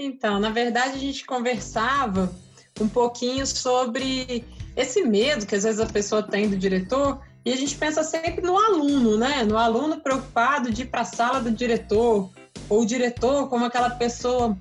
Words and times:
Então, 0.00 0.38
na 0.38 0.50
verdade, 0.50 0.94
a 0.94 0.98
gente 0.98 1.24
conversava 1.24 2.32
um 2.80 2.88
pouquinho 2.88 3.44
sobre 3.44 4.44
esse 4.76 5.02
medo 5.02 5.44
que 5.44 5.56
às 5.56 5.64
vezes 5.64 5.80
a 5.80 5.86
pessoa 5.86 6.22
tem 6.22 6.48
do 6.48 6.56
diretor, 6.56 7.20
e 7.44 7.52
a 7.52 7.56
gente 7.56 7.76
pensa 7.76 8.04
sempre 8.04 8.40
no 8.42 8.56
aluno, 8.56 9.18
né? 9.18 9.42
No 9.42 9.58
aluno 9.58 10.00
preocupado 10.00 10.70
de 10.70 10.82
ir 10.82 10.86
para 10.86 11.00
a 11.00 11.04
sala 11.04 11.40
do 11.40 11.50
diretor, 11.50 12.30
ou 12.68 12.82
o 12.82 12.86
diretor 12.86 13.48
como 13.48 13.64
aquela 13.64 13.90
pessoa 13.90 14.56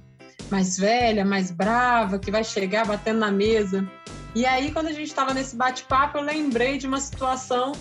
mais 0.50 0.78
velha, 0.78 1.23
mais 1.23 1.52
brava, 1.52 2.18
que 2.18 2.32
vai 2.32 2.44
chegar 2.44 2.88
batendo 2.88 3.20
na 3.20 3.32
mesa. 3.32 3.88
E 4.34 4.44
aí, 4.44 4.72
quando 4.72 4.88
a 4.88 4.94
gente 4.94 5.08
estava 5.08 5.36
nesse 5.36 5.56
bate-papo, 5.56 6.18
eu 6.18 6.24
lembrei 6.24 6.80
de 6.80 6.88
uma 6.88 7.00
situação 7.00 7.74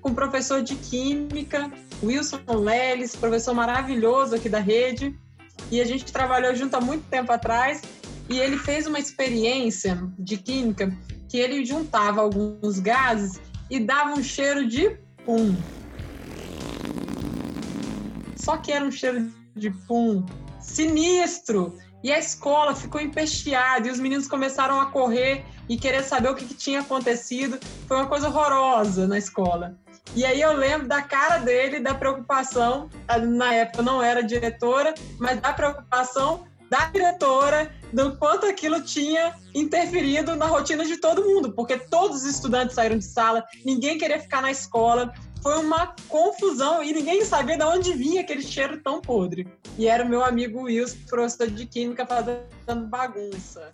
com 0.00 0.10
o 0.10 0.14
professor 0.14 0.62
de 0.62 0.76
Química, 0.76 1.70
Wilson 2.02 2.40
Leles, 2.48 3.16
professor 3.16 3.54
maravilhoso 3.54 4.36
aqui 4.36 4.48
da 4.48 4.60
rede, 4.60 5.18
e 5.70 5.80
a 5.80 5.84
gente 5.84 6.12
trabalhou 6.12 6.54
junto 6.54 6.74
há 6.76 6.80
muito 6.80 7.04
tempo 7.08 7.32
atrás, 7.32 7.82
e 8.28 8.38
ele 8.38 8.56
fez 8.56 8.86
uma 8.86 8.98
experiência 8.98 10.00
de 10.18 10.36
Química 10.36 10.96
que 11.28 11.38
ele 11.38 11.64
juntava 11.64 12.20
alguns 12.20 12.78
gases 12.78 13.40
e 13.68 13.80
dava 13.80 14.12
um 14.12 14.22
cheiro 14.22 14.66
de 14.66 14.96
pum. 15.24 15.56
Só 18.36 18.56
que 18.56 18.72
era 18.72 18.84
um 18.84 18.90
cheiro 18.90 19.30
de 19.54 19.70
pum 19.70 20.24
sinistro. 20.60 21.76
E 22.02 22.10
a 22.10 22.18
escola 22.18 22.74
ficou 22.74 23.00
empesteada 23.00 23.86
e 23.86 23.90
os 23.90 24.00
meninos 24.00 24.26
começaram 24.26 24.80
a 24.80 24.86
correr 24.86 25.44
e 25.70 25.76
querer 25.76 26.02
saber 26.02 26.28
o 26.28 26.34
que, 26.34 26.44
que, 26.44 26.54
tinha 26.54 26.80
acontecido. 26.80 27.56
Foi 27.86 27.96
uma 27.96 28.08
coisa 28.08 28.26
horrorosa 28.28 29.06
na 29.06 29.16
escola. 29.16 29.76
E 30.16 30.26
aí 30.26 30.40
eu 30.40 30.52
lembro 30.52 30.88
da 30.88 31.00
cara 31.00 31.38
dele, 31.38 31.78
da 31.78 31.94
preocupação, 31.94 32.90
na 33.28 33.54
época 33.54 33.80
não 33.80 34.02
era 34.02 34.20
diretora, 34.20 34.92
mas 35.16 35.40
da 35.40 35.52
preocupação 35.52 36.44
da 36.68 36.86
diretora 36.86 37.72
do 37.92 38.16
quanto 38.16 38.46
aquilo 38.46 38.82
tinha 38.82 39.34
interferido 39.54 40.34
na 40.34 40.46
rotina 40.46 40.84
de 40.84 40.96
todo 40.96 41.24
mundo, 41.24 41.52
porque 41.52 41.76
todos 41.76 42.18
os 42.18 42.24
estudantes 42.24 42.74
saíram 42.74 42.98
de 42.98 43.04
sala, 43.04 43.44
ninguém 43.64 43.98
queria 43.98 44.20
ficar 44.20 44.42
na 44.42 44.50
escola, 44.50 45.12
foi 45.42 45.58
uma 45.58 45.94
confusão 46.08 46.82
e 46.82 46.92
ninguém 46.92 47.24
sabia 47.24 47.56
de 47.56 47.64
onde 47.64 47.92
vinha 47.92 48.20
aquele 48.20 48.42
cheiro 48.42 48.80
tão 48.82 49.00
podre. 49.00 49.48
E 49.78 49.86
era 49.86 50.04
o 50.04 50.08
meu 50.08 50.24
amigo 50.24 50.62
Wilson, 50.62 50.98
professor 51.08 51.48
de 51.48 51.66
química, 51.66 52.04
fazendo 52.06 52.86
bagunça. 52.86 53.72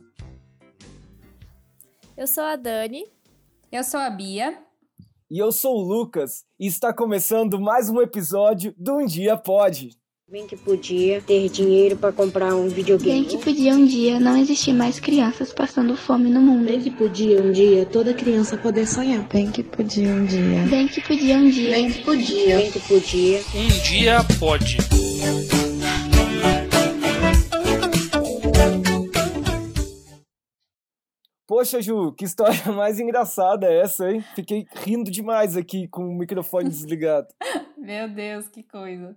Eu 2.17 2.27
sou 2.27 2.45
a 2.45 2.57
Dani. 2.57 3.05
Eu 3.71 3.85
sou 3.85 4.01
a 4.01 4.09
Bia. 4.09 4.57
E 5.31 5.39
eu 5.39 5.53
sou 5.53 5.77
o 5.77 5.83
Lucas. 5.83 6.45
E 6.59 6.67
está 6.67 6.91
começando 6.91 7.61
mais 7.61 7.91
um 7.91 8.01
episódio 8.01 8.75
do 8.79 8.97
Um 8.97 9.05
Dia 9.05 9.37
Pode. 9.37 9.91
Bem 10.27 10.47
que 10.47 10.57
podia 10.57 11.21
ter 11.21 11.47
dinheiro 11.51 11.95
para 11.95 12.15
comprar 12.15 12.55
um 12.55 12.69
videogame. 12.69 13.21
Bem 13.21 13.25
que 13.25 13.37
podia 13.37 13.75
um 13.75 13.85
dia 13.85 14.19
não 14.19 14.35
existir 14.35 14.73
mais 14.73 14.99
crianças 14.99 15.53
passando 15.53 15.95
fome 15.95 16.31
no 16.31 16.41
mundo. 16.41 16.65
Bem 16.65 16.81
que 16.81 16.91
podia 16.91 17.43
um 17.43 17.53
dia 17.53 17.85
toda 17.85 18.15
criança 18.15 18.57
poder 18.57 18.87
sonhar. 18.87 19.23
Bem 19.29 19.53
que 19.53 19.63
podia 19.63 20.09
um 20.09 20.25
dia. 20.25 20.63
Bem 20.71 20.89
que 20.89 21.03
podia 21.03 21.37
um 21.37 21.51
dia. 21.51 21.71
Bem 21.71 21.93
que 21.93 22.03
podia. 22.03 22.57
Bem 22.57 22.73
que 22.73 22.81
podia. 22.81 23.41
Um 23.55 23.69
dia 23.83 24.25
pode. 24.41 24.79
Poxa, 31.57 31.81
Ju, 31.81 32.13
que 32.13 32.27
história 32.27 32.61
mais 32.71 33.01
engraçada 33.01 33.67
é 33.67 33.81
essa, 33.81 34.11
hein? 34.11 34.23
Fiquei 34.35 34.67
rindo 34.75 35.11
demais 35.11 35.57
aqui 35.57 35.89
com 35.89 36.07
o 36.07 36.15
microfone 36.15 36.69
desligado. 36.69 37.29
Meu 37.79 38.07
Deus, 38.11 38.47
que 38.47 38.63
coisa. 38.63 39.17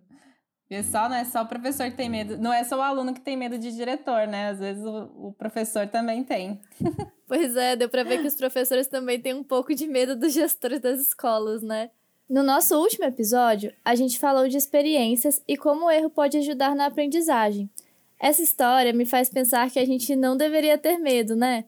Pessoal, 0.70 1.10
não 1.10 1.18
é 1.18 1.26
só 1.26 1.42
o 1.42 1.48
professor 1.48 1.92
que 1.92 1.98
tem 1.98 2.10
medo, 2.10 2.38
não 2.38 2.54
é 2.54 2.64
só 2.64 2.78
o 2.78 2.82
aluno 2.82 3.14
que 3.14 3.20
tem 3.20 3.36
medo 3.36 3.58
de 3.58 3.76
diretor, 3.76 4.26
né? 4.26 4.52
Às 4.52 4.60
vezes 4.60 4.82
o, 4.86 5.28
o 5.28 5.34
professor 5.34 5.86
também 5.90 6.24
tem. 6.24 6.62
pois 7.28 7.58
é, 7.58 7.76
deu 7.76 7.90
para 7.90 8.06
ver 8.06 8.22
que 8.22 8.28
os 8.28 8.36
professores 8.36 8.88
também 8.88 9.20
têm 9.20 9.34
um 9.34 9.44
pouco 9.44 9.76
de 9.76 9.86
medo 9.86 10.16
dos 10.16 10.32
gestores 10.32 10.80
das 10.80 11.02
escolas, 11.02 11.62
né? 11.62 11.92
No 12.30 12.42
nosso 12.42 12.74
último 12.80 13.04
episódio, 13.04 13.74
a 13.84 13.96
gente 13.96 14.18
falou 14.18 14.48
de 14.48 14.56
experiências 14.56 15.44
e 15.46 15.58
como 15.58 15.88
o 15.88 15.92
erro 15.92 16.10
pode 16.10 16.38
ajudar 16.38 16.74
na 16.74 16.86
aprendizagem. 16.86 17.70
Essa 18.18 18.42
história 18.42 18.94
me 18.94 19.06
faz 19.06 19.30
pensar 19.30 19.70
que 19.70 19.80
a 19.80 19.86
gente 19.86 20.16
não 20.16 20.38
deveria 20.38 20.78
ter 20.78 20.98
medo, 21.00 21.36
né? 21.36 21.66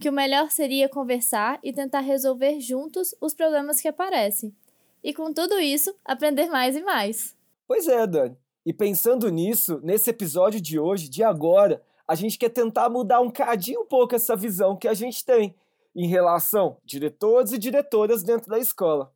Que 0.00 0.08
o 0.08 0.12
melhor 0.12 0.50
seria 0.50 0.88
conversar 0.88 1.60
e 1.62 1.72
tentar 1.72 2.00
resolver 2.00 2.58
juntos 2.58 3.14
os 3.20 3.34
problemas 3.34 3.80
que 3.80 3.88
aparecem. 3.88 4.54
E 5.04 5.12
com 5.12 5.32
tudo 5.32 5.60
isso, 5.60 5.94
aprender 6.04 6.46
mais 6.46 6.74
e 6.74 6.82
mais. 6.82 7.36
Pois 7.68 7.86
é, 7.86 8.06
Dani. 8.06 8.36
E 8.64 8.72
pensando 8.72 9.28
nisso, 9.30 9.78
nesse 9.82 10.10
episódio 10.10 10.60
de 10.60 10.78
hoje, 10.78 11.08
de 11.08 11.22
agora, 11.22 11.82
a 12.06 12.14
gente 12.14 12.38
quer 12.38 12.48
tentar 12.48 12.88
mudar 12.88 13.20
um 13.20 13.30
cadinho 13.30 13.82
um 13.82 13.86
pouco 13.86 14.14
essa 14.14 14.34
visão 14.34 14.76
que 14.76 14.88
a 14.88 14.94
gente 14.94 15.24
tem 15.24 15.54
em 15.94 16.06
relação 16.06 16.76
a 16.78 16.86
diretores 16.86 17.52
e 17.52 17.58
diretoras 17.58 18.22
dentro 18.22 18.50
da 18.50 18.58
escola. 18.58 19.12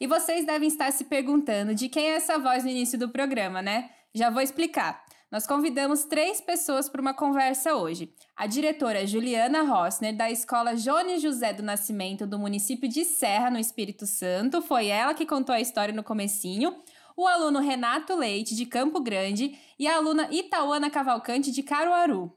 E 0.00 0.06
vocês 0.06 0.46
devem 0.46 0.68
estar 0.68 0.90
se 0.92 1.04
perguntando 1.04 1.74
de 1.74 1.88
quem 1.88 2.06
é 2.06 2.14
essa 2.14 2.38
voz 2.38 2.64
no 2.64 2.70
início 2.70 2.98
do 2.98 3.10
programa, 3.10 3.62
né? 3.62 3.90
Já 4.14 4.30
vou 4.30 4.42
explicar. 4.42 5.03
Nós 5.34 5.48
convidamos 5.48 6.04
três 6.04 6.40
pessoas 6.40 6.88
para 6.88 7.00
uma 7.00 7.12
conversa 7.12 7.74
hoje. 7.74 8.14
A 8.36 8.46
diretora 8.46 9.04
Juliana 9.04 9.62
Rossner, 9.62 10.16
da 10.16 10.30
Escola 10.30 10.76
Jones 10.76 11.20
José 11.20 11.52
do 11.52 11.60
Nascimento, 11.60 12.24
do 12.24 12.38
município 12.38 12.88
de 12.88 13.04
Serra, 13.04 13.50
no 13.50 13.58
Espírito 13.58 14.06
Santo. 14.06 14.62
Foi 14.62 14.86
ela 14.86 15.12
que 15.12 15.26
contou 15.26 15.52
a 15.52 15.60
história 15.60 15.92
no 15.92 16.04
comecinho 16.04 16.76
o 17.16 17.26
aluno 17.26 17.58
Renato 17.58 18.14
Leite, 18.14 18.54
de 18.54 18.64
Campo 18.64 19.00
Grande, 19.00 19.58
e 19.76 19.88
a 19.88 19.96
aluna 19.96 20.28
Itauana 20.30 20.88
Cavalcante, 20.88 21.50
de 21.50 21.64
Caruaru. 21.64 22.32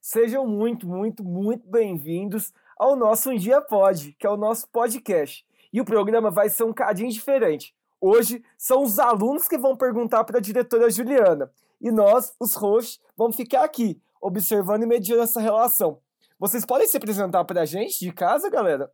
Sejam 0.00 0.46
muito, 0.46 0.86
muito, 0.86 1.24
muito 1.24 1.68
bem-vindos 1.68 2.52
ao 2.78 2.94
nosso 2.94 3.30
Um 3.30 3.36
Dia 3.36 3.60
Pode, 3.60 4.12
que 4.12 4.24
é 4.24 4.30
o 4.30 4.36
nosso 4.36 4.68
podcast. 4.68 5.44
E 5.72 5.80
o 5.80 5.84
programa 5.84 6.30
vai 6.30 6.48
ser 6.48 6.62
um 6.62 6.72
cadinho 6.72 7.10
diferente. 7.10 7.74
Hoje 8.00 8.44
são 8.56 8.84
os 8.84 9.00
alunos 9.00 9.48
que 9.48 9.58
vão 9.58 9.76
perguntar 9.76 10.22
para 10.22 10.38
a 10.38 10.40
diretora 10.40 10.88
Juliana. 10.88 11.50
E 11.80 11.90
nós, 11.90 12.32
os 12.40 12.54
hosts, 12.54 12.98
vamos 13.16 13.36
ficar 13.36 13.64
aqui, 13.64 14.00
observando 14.20 14.82
e 14.82 14.86
mediando 14.86 15.22
essa 15.22 15.40
relação. 15.40 16.00
Vocês 16.38 16.64
podem 16.64 16.86
se 16.86 16.96
apresentar 16.96 17.44
para 17.44 17.62
a 17.62 17.64
gente 17.64 17.98
de 17.98 18.12
casa, 18.12 18.50
galera? 18.50 18.90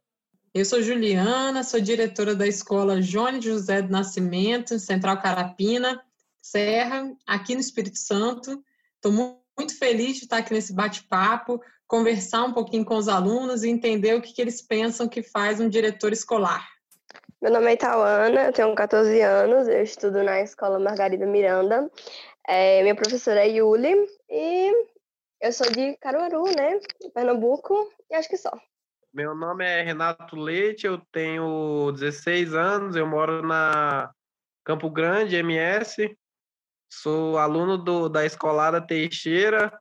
Eu 0.54 0.64
sou 0.64 0.80
Juliana, 0.80 1.64
sou 1.64 1.80
diretora 1.80 2.34
da 2.34 2.46
Escola 2.46 3.00
Jones 3.00 3.44
José 3.44 3.82
do 3.82 3.90
Nascimento, 3.90 4.78
Central 4.78 5.20
Carapina, 5.20 6.00
Serra, 6.40 7.10
aqui 7.26 7.54
no 7.54 7.60
Espírito 7.60 7.98
Santo. 7.98 8.62
Estou 8.94 9.12
muito 9.12 9.78
feliz 9.78 10.18
de 10.18 10.24
estar 10.24 10.38
aqui 10.38 10.52
nesse 10.52 10.72
bate-papo, 10.72 11.60
conversar 11.86 12.44
um 12.44 12.52
pouquinho 12.52 12.84
com 12.84 12.96
os 12.96 13.08
alunos 13.08 13.64
e 13.64 13.68
entender 13.68 14.14
o 14.14 14.22
que, 14.22 14.32
que 14.32 14.40
eles 14.40 14.62
pensam 14.62 15.08
que 15.08 15.22
faz 15.22 15.58
um 15.58 15.68
diretor 15.68 16.12
escolar. 16.12 16.64
Meu 17.42 17.52
nome 17.52 17.72
é 17.72 17.76
Tauana, 17.76 18.46
eu 18.46 18.52
tenho 18.52 18.74
14 18.74 19.20
anos, 19.20 19.68
eu 19.68 19.82
estudo 19.82 20.22
na 20.22 20.40
Escola 20.40 20.78
Margarida 20.78 21.26
Miranda. 21.26 21.90
É, 22.46 22.82
minha 22.82 22.94
professora 22.94 23.40
é 23.40 23.48
Yuli 23.48 23.94
e 24.28 24.86
eu 25.40 25.52
sou 25.52 25.70
de 25.70 25.96
Caruaru, 25.98 26.44
né, 26.44 26.80
Pernambuco, 27.14 27.92
e 28.10 28.14
acho 28.14 28.28
que 28.28 28.36
só. 28.36 28.50
Meu 29.12 29.34
nome 29.34 29.64
é 29.64 29.82
Renato 29.82 30.34
Leite, 30.34 30.86
eu 30.86 30.98
tenho 31.12 31.92
16 31.92 32.54
anos, 32.54 32.96
eu 32.96 33.06
moro 33.06 33.46
na 33.46 34.12
Campo 34.64 34.90
Grande, 34.90 35.36
MS. 35.36 36.16
Sou 36.90 37.38
aluno 37.38 37.78
do, 37.78 38.08
da 38.08 38.24
Escolada 38.24 38.80
Teixeira. 38.80 39.78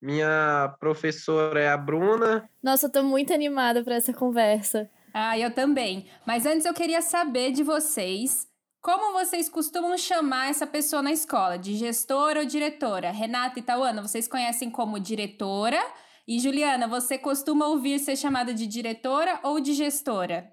Minha 0.00 0.76
professora 0.78 1.60
é 1.60 1.68
a 1.68 1.76
Bruna. 1.76 2.48
Nossa, 2.62 2.86
eu 2.86 2.92
tô 2.92 3.02
muito 3.02 3.32
animada 3.32 3.82
para 3.82 3.94
essa 3.94 4.12
conversa. 4.12 4.90
Ah, 5.14 5.38
eu 5.38 5.54
também. 5.54 6.08
Mas 6.26 6.46
antes 6.46 6.66
eu 6.66 6.74
queria 6.74 7.00
saber 7.00 7.52
de 7.52 7.62
vocês 7.62 8.51
como 8.82 9.12
vocês 9.12 9.48
costumam 9.48 9.96
chamar 9.96 10.50
essa 10.50 10.66
pessoa 10.66 11.00
na 11.00 11.12
escola? 11.12 11.56
De 11.56 11.76
gestora 11.76 12.40
ou 12.40 12.46
diretora? 12.46 13.12
Renata 13.12 13.60
e 13.60 13.62
Tauana, 13.62 14.02
vocês 14.02 14.26
conhecem 14.26 14.68
como 14.68 14.98
diretora 14.98 15.80
e 16.26 16.40
Juliana, 16.40 16.88
você 16.88 17.16
costuma 17.16 17.68
ouvir 17.68 18.00
ser 18.00 18.16
chamada 18.16 18.52
de 18.52 18.66
diretora 18.66 19.38
ou 19.44 19.60
de 19.60 19.72
gestora? 19.72 20.52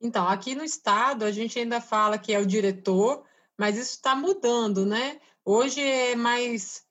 Então, 0.00 0.26
aqui 0.28 0.54
no 0.54 0.62
estado 0.62 1.24
a 1.24 1.32
gente 1.32 1.58
ainda 1.58 1.80
fala 1.80 2.16
que 2.16 2.32
é 2.32 2.38
o 2.38 2.46
diretor, 2.46 3.24
mas 3.58 3.76
isso 3.76 3.96
está 3.96 4.14
mudando, 4.14 4.86
né? 4.86 5.20
Hoje 5.44 5.80
é 5.80 6.14
mais 6.14 6.84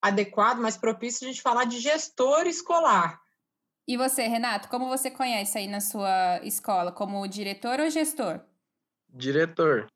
adequado, 0.00 0.58
mais 0.58 0.76
propício 0.76 1.26
a 1.26 1.30
gente 1.30 1.42
falar 1.42 1.64
de 1.64 1.78
gestor 1.78 2.46
escolar. 2.46 3.20
E 3.86 3.98
você, 3.98 4.26
Renato, 4.26 4.68
como 4.68 4.88
você 4.88 5.10
conhece 5.10 5.58
aí 5.58 5.66
na 5.66 5.80
sua 5.80 6.40
escola? 6.42 6.90
Como 6.90 7.26
diretor 7.28 7.80
ou 7.80 7.90
gestor? 7.90 8.40
Diretor. 9.10 9.86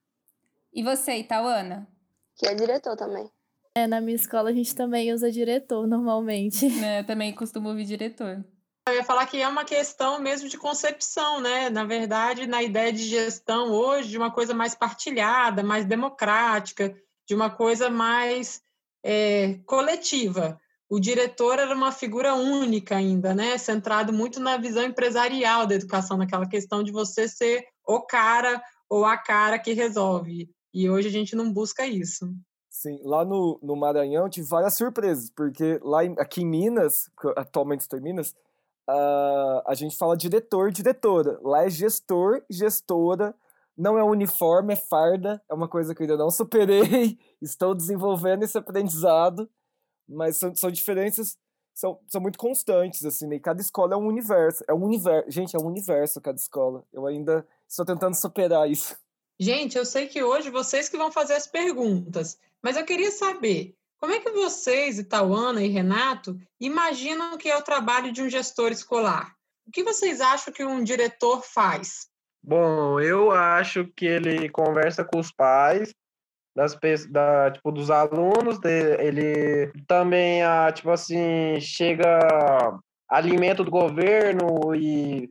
E 0.72 0.82
você, 0.82 1.16
Itauana? 1.16 1.88
Que 2.36 2.46
é 2.46 2.54
diretor 2.54 2.96
também. 2.96 3.30
É, 3.74 3.86
na 3.86 4.00
minha 4.00 4.16
escola 4.16 4.50
a 4.50 4.52
gente 4.52 4.74
também 4.74 5.12
usa 5.12 5.30
diretor 5.30 5.86
normalmente. 5.86 6.66
É, 6.84 7.00
eu 7.00 7.06
também 7.06 7.32
costumo 7.34 7.68
ouvir 7.68 7.84
diretor. 7.84 8.44
Eu 8.88 8.94
ia 8.94 9.04
falar 9.04 9.26
que 9.26 9.40
é 9.40 9.46
uma 9.46 9.64
questão 9.64 10.18
mesmo 10.18 10.48
de 10.48 10.56
concepção, 10.56 11.40
né? 11.40 11.68
Na 11.68 11.84
verdade, 11.84 12.46
na 12.46 12.62
ideia 12.62 12.92
de 12.92 13.02
gestão 13.04 13.70
hoje, 13.70 14.08
de 14.08 14.16
uma 14.16 14.30
coisa 14.30 14.54
mais 14.54 14.74
partilhada, 14.74 15.62
mais 15.62 15.84
democrática, 15.84 16.96
de 17.28 17.34
uma 17.34 17.50
coisa 17.50 17.90
mais 17.90 18.62
é, 19.04 19.60
coletiva. 19.66 20.58
o 20.90 20.98
diretor 20.98 21.58
era 21.58 21.74
uma 21.74 21.92
figura 21.92 22.34
única 22.34 22.96
ainda, 22.96 23.34
né? 23.34 23.58
Centrado 23.58 24.10
muito 24.10 24.40
na 24.40 24.56
visão 24.56 24.82
empresarial 24.82 25.66
da 25.66 25.74
educação, 25.74 26.16
naquela 26.16 26.48
questão 26.48 26.82
de 26.82 26.90
você 26.90 27.28
ser 27.28 27.66
o 27.86 28.00
cara 28.00 28.62
ou 28.88 29.04
a 29.04 29.18
cara 29.18 29.58
que 29.58 29.74
resolve. 29.74 30.48
E 30.72 30.88
hoje 30.88 31.08
a 31.08 31.10
gente 31.10 31.34
não 31.34 31.52
busca 31.52 31.86
isso. 31.86 32.32
Sim, 32.68 33.00
lá 33.02 33.24
no, 33.24 33.58
no 33.62 33.74
Maranhão 33.74 34.28
tive 34.28 34.46
várias 34.46 34.76
surpresas, 34.76 35.30
porque 35.30 35.80
lá 35.82 36.04
em, 36.04 36.14
aqui 36.18 36.42
em 36.42 36.46
Minas, 36.46 37.10
atualmente 37.36 37.80
estou 37.80 37.98
em 37.98 38.02
Minas, 38.02 38.30
uh, 38.88 39.62
a 39.66 39.74
gente 39.74 39.96
fala 39.96 40.16
diretor, 40.16 40.70
diretora. 40.70 41.38
Lá 41.42 41.64
é 41.64 41.70
gestor, 41.70 42.42
gestora, 42.48 43.34
não 43.76 43.98
é 43.98 44.04
uniforme, 44.04 44.74
é 44.74 44.76
farda, 44.76 45.42
é 45.48 45.54
uma 45.54 45.68
coisa 45.68 45.94
que 45.94 46.02
eu 46.02 46.04
ainda 46.04 46.16
não 46.16 46.30
superei, 46.30 47.18
estou 47.42 47.74
desenvolvendo 47.74 48.42
esse 48.42 48.58
aprendizado, 48.58 49.48
mas 50.08 50.36
são, 50.36 50.54
são 50.54 50.70
diferenças, 50.70 51.38
são, 51.74 51.98
são 52.08 52.20
muito 52.20 52.38
constantes, 52.38 53.04
assim, 53.04 53.26
né? 53.26 53.36
E 53.36 53.40
cada 53.40 53.60
escola 53.60 53.94
é 53.94 53.96
um 53.96 54.06
universo, 54.06 54.64
é 54.68 54.74
um 54.74 54.84
universo, 54.84 55.30
gente, 55.30 55.56
é 55.56 55.58
um 55.58 55.66
universo 55.66 56.20
cada 56.20 56.36
escola. 56.36 56.84
Eu 56.92 57.06
ainda 57.06 57.46
estou 57.68 57.84
tentando 57.84 58.14
superar 58.14 58.68
isso. 58.68 58.96
Gente, 59.40 59.78
eu 59.78 59.84
sei 59.84 60.08
que 60.08 60.22
hoje 60.22 60.50
vocês 60.50 60.88
que 60.88 60.96
vão 60.96 61.12
fazer 61.12 61.34
as 61.34 61.46
perguntas, 61.46 62.38
mas 62.62 62.76
eu 62.76 62.84
queria 62.84 63.10
saber 63.10 63.74
como 64.00 64.12
é 64.12 64.20
que 64.20 64.30
vocês, 64.30 64.98
Itauana 64.98 65.62
e 65.62 65.68
Renato, 65.68 66.38
imaginam 66.60 67.36
que 67.36 67.48
é 67.48 67.56
o 67.56 67.62
trabalho 67.62 68.12
de 68.12 68.22
um 68.22 68.28
gestor 68.28 68.70
escolar? 68.70 69.34
O 69.66 69.70
que 69.72 69.82
vocês 69.82 70.20
acham 70.20 70.52
que 70.52 70.64
um 70.64 70.82
diretor 70.82 71.42
faz? 71.42 72.08
Bom, 72.42 73.00
eu 73.00 73.30
acho 73.32 73.86
que 73.96 74.06
ele 74.06 74.48
conversa 74.48 75.04
com 75.04 75.18
os 75.18 75.32
pais 75.32 75.92
das 76.56 76.76
da, 77.08 77.50
tipo 77.52 77.70
dos 77.70 77.90
alunos, 77.90 78.58
ele 78.64 79.70
também 79.86 80.42
a 80.42 80.72
tipo 80.72 80.90
assim 80.90 81.60
chega 81.60 82.18
alimento 83.08 83.62
do 83.62 83.70
governo 83.70 84.74
e 84.74 85.30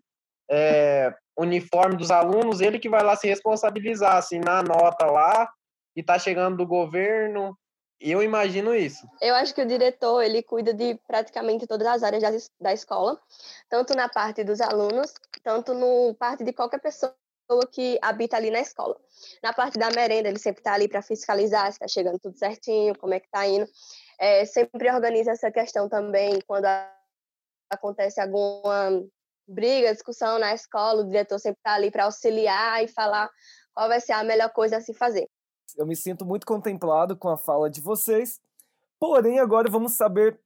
é, 0.49 1.13
uniforme 1.37 1.95
dos 1.95 2.09
alunos, 2.09 2.61
ele 2.61 2.79
que 2.79 2.89
vai 2.89 3.03
lá 3.03 3.15
se 3.15 3.27
responsabilizar, 3.27 4.17
assim, 4.17 4.39
na 4.39 4.63
nota 4.63 5.05
lá, 5.05 5.49
e 5.95 6.01
tá 6.01 6.17
chegando 6.17 6.57
do 6.57 6.65
governo. 6.65 7.57
Eu 7.99 8.21
imagino 8.21 8.75
isso. 8.75 9.07
Eu 9.21 9.33
acho 9.35 9.53
que 9.53 9.61
o 9.61 9.65
diretor, 9.65 10.21
ele 10.21 10.43
cuida 10.43 10.73
de 10.73 10.95
praticamente 11.07 11.65
todas 11.65 11.87
as 11.87 12.03
áreas 12.03 12.51
da, 12.59 12.73
escola, 12.73 13.19
tanto 13.69 13.95
na 13.95 14.07
parte 14.07 14.43
dos 14.43 14.61
alunos, 14.61 15.13
tanto 15.43 15.73
no 15.73 16.13
parte 16.15 16.43
de 16.43 16.53
qualquer 16.53 16.79
pessoa 16.79 17.15
que 17.71 17.97
habita 18.01 18.37
ali 18.37 18.51
na 18.51 18.59
escola. 18.59 18.95
Na 19.41 19.51
parte 19.51 19.79
da 19.79 19.89
merenda, 19.89 20.29
ele 20.29 20.37
sempre 20.37 20.59
está 20.59 20.73
ali 20.73 20.87
para 20.87 21.01
fiscalizar 21.01 21.65
se 21.67 21.71
está 21.71 21.87
chegando 21.87 22.19
tudo 22.19 22.37
certinho, 22.37 22.97
como 22.97 23.13
é 23.13 23.19
que 23.19 23.25
está 23.25 23.47
indo. 23.47 23.67
É, 24.19 24.45
sempre 24.45 24.91
organiza 24.91 25.31
essa 25.31 25.49
questão 25.49 25.89
também 25.89 26.39
quando 26.45 26.67
acontece 27.71 28.21
alguma 28.21 29.03
briga, 29.47 29.93
discussão 29.93 30.37
na 30.37 30.53
escola, 30.53 31.01
o 31.01 31.05
diretor 31.05 31.39
sempre 31.39 31.59
está 31.59 31.73
ali 31.73 31.89
para 31.89 32.05
auxiliar 32.05 32.83
e 32.83 32.87
falar 32.87 33.29
qual 33.73 33.87
vai 33.87 34.01
ser 34.01 34.13
a 34.13 34.23
melhor 34.23 34.51
coisa 34.51 34.77
a 34.77 34.81
se 34.81 34.93
fazer. 34.93 35.27
Eu 35.77 35.85
me 35.85 35.95
sinto 35.95 36.25
muito 36.25 36.45
contemplado 36.45 37.15
com 37.15 37.29
a 37.29 37.37
fala 37.37 37.69
de 37.69 37.81
vocês, 37.81 38.39
porém 38.99 39.39
agora 39.39 39.69
vamos 39.69 39.93
saber 39.93 40.39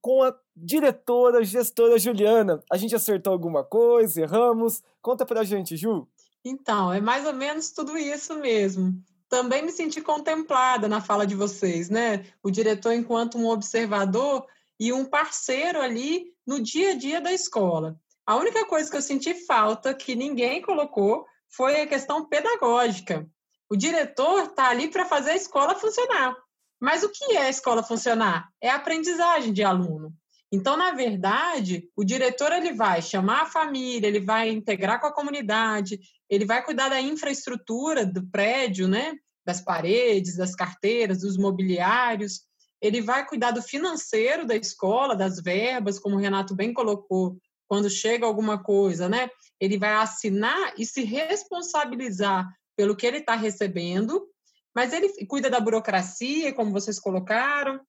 com 0.00 0.22
a 0.22 0.34
diretora, 0.54 1.44
gestora 1.44 1.98
Juliana. 1.98 2.62
A 2.70 2.76
gente 2.76 2.94
acertou 2.94 3.32
alguma 3.32 3.64
coisa, 3.64 4.20
erramos? 4.20 4.82
Conta 5.00 5.24
pra 5.24 5.44
gente, 5.44 5.76
Ju. 5.76 6.06
Então, 6.44 6.92
é 6.92 7.00
mais 7.00 7.26
ou 7.26 7.32
menos 7.32 7.70
tudo 7.70 7.96
isso 7.96 8.38
mesmo. 8.38 8.92
Também 9.28 9.62
me 9.62 9.70
senti 9.70 10.00
contemplada 10.00 10.88
na 10.88 11.00
fala 11.00 11.26
de 11.26 11.34
vocês, 11.34 11.90
né? 11.90 12.24
O 12.42 12.50
diretor 12.50 12.92
enquanto 12.92 13.38
um 13.38 13.48
observador 13.48 14.46
e 14.80 14.92
um 14.92 15.04
parceiro 15.04 15.80
ali 15.80 16.32
no 16.46 16.62
dia 16.62 16.92
a 16.92 16.94
dia 16.94 17.20
da 17.20 17.32
escola. 17.32 17.98
A 18.28 18.36
única 18.36 18.66
coisa 18.66 18.90
que 18.90 18.96
eu 18.98 19.00
senti 19.00 19.32
falta, 19.46 19.94
que 19.94 20.14
ninguém 20.14 20.60
colocou, 20.60 21.24
foi 21.48 21.80
a 21.80 21.86
questão 21.86 22.28
pedagógica. 22.28 23.26
O 23.70 23.74
diretor 23.74 24.42
está 24.42 24.68
ali 24.68 24.88
para 24.88 25.06
fazer 25.06 25.30
a 25.30 25.36
escola 25.36 25.74
funcionar. 25.74 26.36
Mas 26.78 27.02
o 27.02 27.08
que 27.08 27.38
é 27.38 27.46
a 27.46 27.48
escola 27.48 27.82
funcionar? 27.82 28.50
É 28.60 28.68
a 28.68 28.74
aprendizagem 28.74 29.50
de 29.50 29.64
aluno. 29.64 30.12
Então, 30.52 30.76
na 30.76 30.90
verdade, 30.90 31.88
o 31.96 32.04
diretor 32.04 32.52
ele 32.52 32.74
vai 32.74 33.00
chamar 33.00 33.44
a 33.44 33.46
família, 33.46 34.08
ele 34.08 34.20
vai 34.20 34.50
integrar 34.50 35.00
com 35.00 35.06
a 35.06 35.14
comunidade, 35.14 35.98
ele 36.28 36.44
vai 36.44 36.62
cuidar 36.62 36.90
da 36.90 37.00
infraestrutura 37.00 38.04
do 38.04 38.26
prédio, 38.26 38.86
né? 38.86 39.16
Das 39.42 39.62
paredes, 39.62 40.36
das 40.36 40.54
carteiras, 40.54 41.20
dos 41.20 41.38
mobiliários. 41.38 42.42
Ele 42.78 43.00
vai 43.00 43.26
cuidar 43.26 43.52
do 43.52 43.62
financeiro 43.62 44.46
da 44.46 44.54
escola, 44.54 45.16
das 45.16 45.40
verbas, 45.40 45.98
como 45.98 46.16
o 46.16 46.18
Renato 46.18 46.54
bem 46.54 46.74
colocou, 46.74 47.38
quando 47.68 47.90
chega 47.90 48.26
alguma 48.26 48.62
coisa, 48.62 49.08
né? 49.08 49.30
Ele 49.60 49.78
vai 49.78 49.92
assinar 49.92 50.72
e 50.76 50.86
se 50.86 51.02
responsabilizar 51.04 52.48
pelo 52.76 52.96
que 52.96 53.06
ele 53.06 53.18
está 53.18 53.34
recebendo, 53.34 54.26
mas 54.74 54.92
ele 54.92 55.26
cuida 55.26 55.50
da 55.50 55.60
burocracia, 55.60 56.54
como 56.54 56.72
vocês 56.72 56.98
colocaram. 56.98 57.80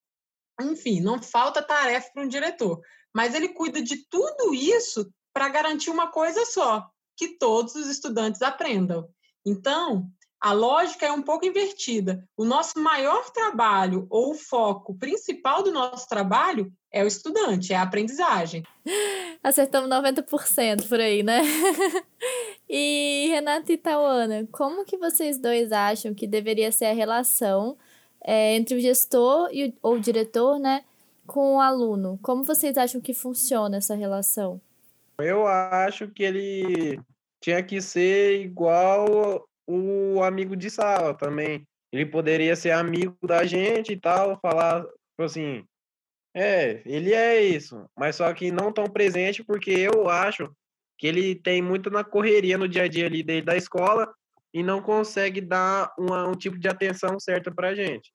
Enfim, 0.62 1.00
não 1.00 1.22
falta 1.22 1.64
tarefa 1.64 2.10
para 2.14 2.24
um 2.24 2.28
diretor, 2.28 2.82
mas 3.16 3.34
ele 3.34 3.50
cuida 3.50 3.82
de 3.82 4.06
tudo 4.10 4.54
isso 4.54 5.10
para 5.34 5.48
garantir 5.48 5.90
uma 5.90 6.12
coisa 6.12 6.46
só, 6.46 6.86
que 7.16 7.38
todos 7.38 7.76
os 7.76 7.88
estudantes 7.88 8.42
aprendam. 8.42 9.08
Então, 9.46 10.12
a 10.42 10.52
lógica 10.52 11.06
é 11.06 11.12
um 11.12 11.22
pouco 11.22 11.46
invertida. 11.46 12.28
O 12.36 12.44
nosso 12.44 12.80
maior 12.80 13.30
trabalho 13.32 14.08
ou 14.10 14.32
o 14.32 14.36
foco 14.36 14.98
principal 14.98 15.64
do 15.64 15.72
nosso 15.72 16.08
trabalho 16.08 16.72
é 16.92 17.04
o 17.04 17.08
estudante, 17.08 17.74
é 17.74 17.76
a 17.76 17.84
aprendizagem. 17.84 18.64
Acertamos 19.44 19.90
90% 19.90 20.88
por 20.88 21.00
aí, 21.00 21.24
né? 21.24 21.42
e 22.70 23.28
Renata 23.30 23.72
e 23.72 23.78
Tauana, 23.78 24.48
como 24.52 24.86
que 24.86 24.98
vocês 24.98 25.38
dois 25.38 25.72
acham 25.72 26.14
que 26.14 26.28
deveria 26.28 26.72
ser 26.72 26.86
a 26.86 26.94
relação 26.94 27.78
é, 28.24 28.56
entre 28.56 28.76
o 28.76 28.80
gestor 28.80 29.50
e 29.52 29.68
o, 29.68 29.74
ou 29.82 29.96
o 29.96 30.00
diretor, 30.00 30.60
né, 30.60 30.84
com 31.26 31.56
o 31.56 31.60
aluno? 31.60 32.20
Como 32.22 32.44
vocês 32.44 32.78
acham 32.78 33.00
que 33.00 33.14
funciona 33.14 33.78
essa 33.78 33.96
relação? 33.96 34.60
Eu 35.20 35.46
acho 35.46 36.08
que 36.08 36.24
ele 36.24 37.00
tinha 37.42 37.62
que 37.62 37.82
ser 37.82 38.42
igual 38.42 39.48
o 39.68 40.24
amigo 40.24 40.56
de 40.56 40.70
sala 40.70 41.14
também. 41.14 41.64
Ele 41.92 42.06
poderia 42.06 42.56
ser 42.56 42.72
amigo 42.72 43.16
da 43.24 43.46
gente 43.46 43.94
e 43.94 43.98
tal, 43.98 44.40
falar 44.42 44.84
tipo 44.84 45.24
assim, 45.24 45.64
é, 46.34 46.82
ele 46.86 47.14
é 47.14 47.42
isso, 47.42 47.90
mas 47.98 48.16
só 48.16 48.32
que 48.34 48.52
não 48.52 48.72
tão 48.72 48.86
presente 48.86 49.44
porque 49.44 49.72
eu 49.72 50.10
acho 50.10 50.52
que 50.98 51.08
ele 51.08 51.36
tem 51.36 51.62
muito 51.62 51.90
na 51.90 52.04
correria 52.04 52.58
no 52.58 52.68
dia 52.68 52.84
a 52.84 52.88
dia 52.88 53.06
ali 53.06 53.24
dele 53.24 53.42
da 53.42 53.56
escola 53.56 54.12
e 54.54 54.62
não 54.62 54.82
consegue 54.82 55.42
dar 55.42 55.94
uma, 55.98 56.28
um 56.28 56.34
tipo 56.34 56.60
de 56.60 56.68
atenção 56.68 57.20
certa 57.20 57.52
para 57.52 57.70
a 57.70 57.76
gente. 57.76 58.12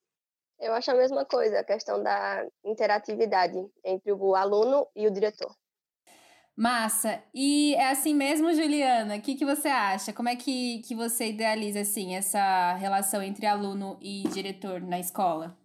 Eu 0.61 0.73
acho 0.73 0.91
a 0.91 0.95
mesma 0.95 1.25
coisa, 1.25 1.61
a 1.61 1.65
questão 1.65 2.03
da 2.03 2.47
interatividade 2.65 3.59
entre 3.85 4.13
o 4.13 4.35
aluno 4.35 4.87
e 4.95 5.07
o 5.07 5.11
diretor. 5.11 5.53
Massa. 6.57 7.21
E 7.35 7.75
é 7.75 7.91
assim 7.91 8.15
mesmo, 8.15 8.55
Juliana? 8.55 9.17
O 9.17 9.21
que, 9.21 9.35
que 9.35 9.45
você 9.45 9.67
acha? 9.67 10.13
Como 10.13 10.29
é 10.29 10.37
que, 10.37 10.81
que 10.83 10.95
você 10.95 11.31
idealiza 11.31 11.81
assim 11.81 12.15
essa 12.15 12.75
relação 12.75 13.21
entre 13.21 13.45
aluno 13.45 13.99
e 14.01 14.23
diretor 14.29 14.81
na 14.81 15.01
escola? 15.01 15.57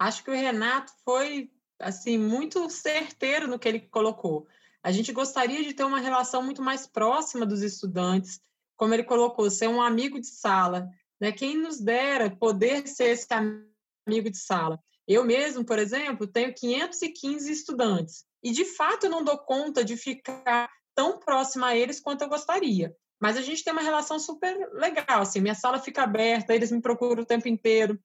Acho 0.00 0.24
que 0.24 0.30
o 0.30 0.34
Renato 0.34 0.90
foi 1.04 1.50
assim 1.78 2.16
muito 2.16 2.70
certeiro 2.70 3.46
no 3.46 3.58
que 3.58 3.68
ele 3.68 3.80
colocou. 3.80 4.46
A 4.82 4.90
gente 4.90 5.12
gostaria 5.12 5.62
de 5.62 5.74
ter 5.74 5.84
uma 5.84 6.00
relação 6.00 6.42
muito 6.42 6.62
mais 6.62 6.86
próxima 6.86 7.44
dos 7.44 7.60
estudantes, 7.60 8.40
como 8.76 8.94
ele 8.94 9.04
colocou, 9.04 9.50
ser 9.50 9.68
um 9.68 9.82
amigo 9.82 10.18
de 10.18 10.26
sala. 10.26 10.88
Né? 11.20 11.30
Quem 11.32 11.54
nos 11.54 11.78
dera 11.78 12.34
poder 12.34 12.88
ser 12.88 13.10
esse 13.10 13.26
amigo 13.30 14.30
de 14.30 14.38
sala? 14.38 14.80
Eu 15.06 15.22
mesmo, 15.22 15.66
por 15.66 15.78
exemplo, 15.78 16.26
tenho 16.26 16.54
515 16.54 17.52
estudantes 17.52 18.24
e 18.42 18.52
de 18.52 18.64
fato 18.64 19.04
eu 19.04 19.10
não 19.10 19.22
dou 19.22 19.36
conta 19.36 19.84
de 19.84 19.98
ficar 19.98 20.70
tão 20.94 21.18
próxima 21.18 21.66
a 21.68 21.76
eles 21.76 22.00
quanto 22.00 22.22
eu 22.22 22.28
gostaria. 22.28 22.94
Mas 23.20 23.36
a 23.36 23.42
gente 23.42 23.62
tem 23.62 23.72
uma 23.72 23.82
relação 23.82 24.18
super 24.18 24.56
legal, 24.72 25.20
assim, 25.20 25.40
minha 25.40 25.54
sala 25.54 25.78
fica 25.78 26.04
aberta, 26.04 26.54
eles 26.54 26.70
me 26.70 26.80
procuram 26.80 27.22
o 27.22 27.26
tempo 27.26 27.48
inteiro, 27.48 28.00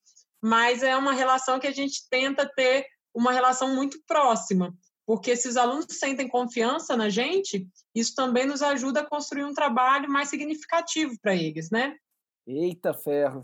mas 0.46 0.84
é 0.84 0.96
uma 0.96 1.12
relação 1.12 1.60
que 1.60 1.66
a 1.66 1.72
gente 1.72 2.08
tenta 2.08 2.48
ter 2.48 2.86
uma 3.16 3.32
relação 3.32 3.74
muito 3.74 3.98
próxima, 4.06 4.72
porque 5.04 5.36
se 5.36 5.48
os 5.48 5.58
alunos 5.58 5.88
sentem 5.90 6.28
confiança 6.28 6.96
na 6.96 7.10
gente, 7.10 7.68
isso 7.96 8.14
também 8.14 8.46
nos 8.46 8.62
ajuda 8.62 9.00
a 9.00 9.10
construir 9.10 9.44
um 9.44 9.56
trabalho 9.56 10.08
mais 10.08 10.30
significativo 10.30 11.16
para 11.20 11.34
eles, 11.34 11.72
né? 11.72 11.96
Eita 12.46 12.94
ferro! 12.94 13.44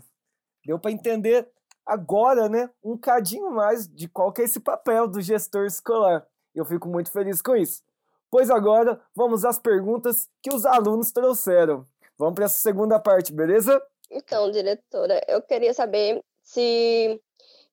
Deu 0.64 0.78
para 0.78 0.92
entender 0.92 1.50
agora, 1.84 2.48
né, 2.48 2.70
um 2.80 2.96
cadinho 2.96 3.50
mais 3.50 3.88
de 3.88 4.06
qual 4.06 4.32
que 4.32 4.40
é 4.40 4.44
esse 4.44 4.60
papel 4.60 5.08
do 5.08 5.20
gestor 5.20 5.66
escolar. 5.66 6.24
Eu 6.54 6.64
fico 6.64 6.86
muito 6.86 7.10
feliz 7.10 7.42
com 7.42 7.56
isso. 7.56 7.82
Pois 8.30 8.48
agora 8.48 9.02
vamos 9.12 9.44
às 9.44 9.58
perguntas 9.58 10.30
que 10.40 10.54
os 10.54 10.64
alunos 10.64 11.10
trouxeram. 11.10 11.84
Vamos 12.16 12.34
para 12.36 12.44
essa 12.44 12.60
segunda 12.60 13.00
parte, 13.00 13.32
beleza? 13.32 13.82
Então, 14.08 14.52
diretora, 14.52 15.20
eu 15.26 15.42
queria 15.42 15.74
saber 15.74 16.22
se 16.42 17.20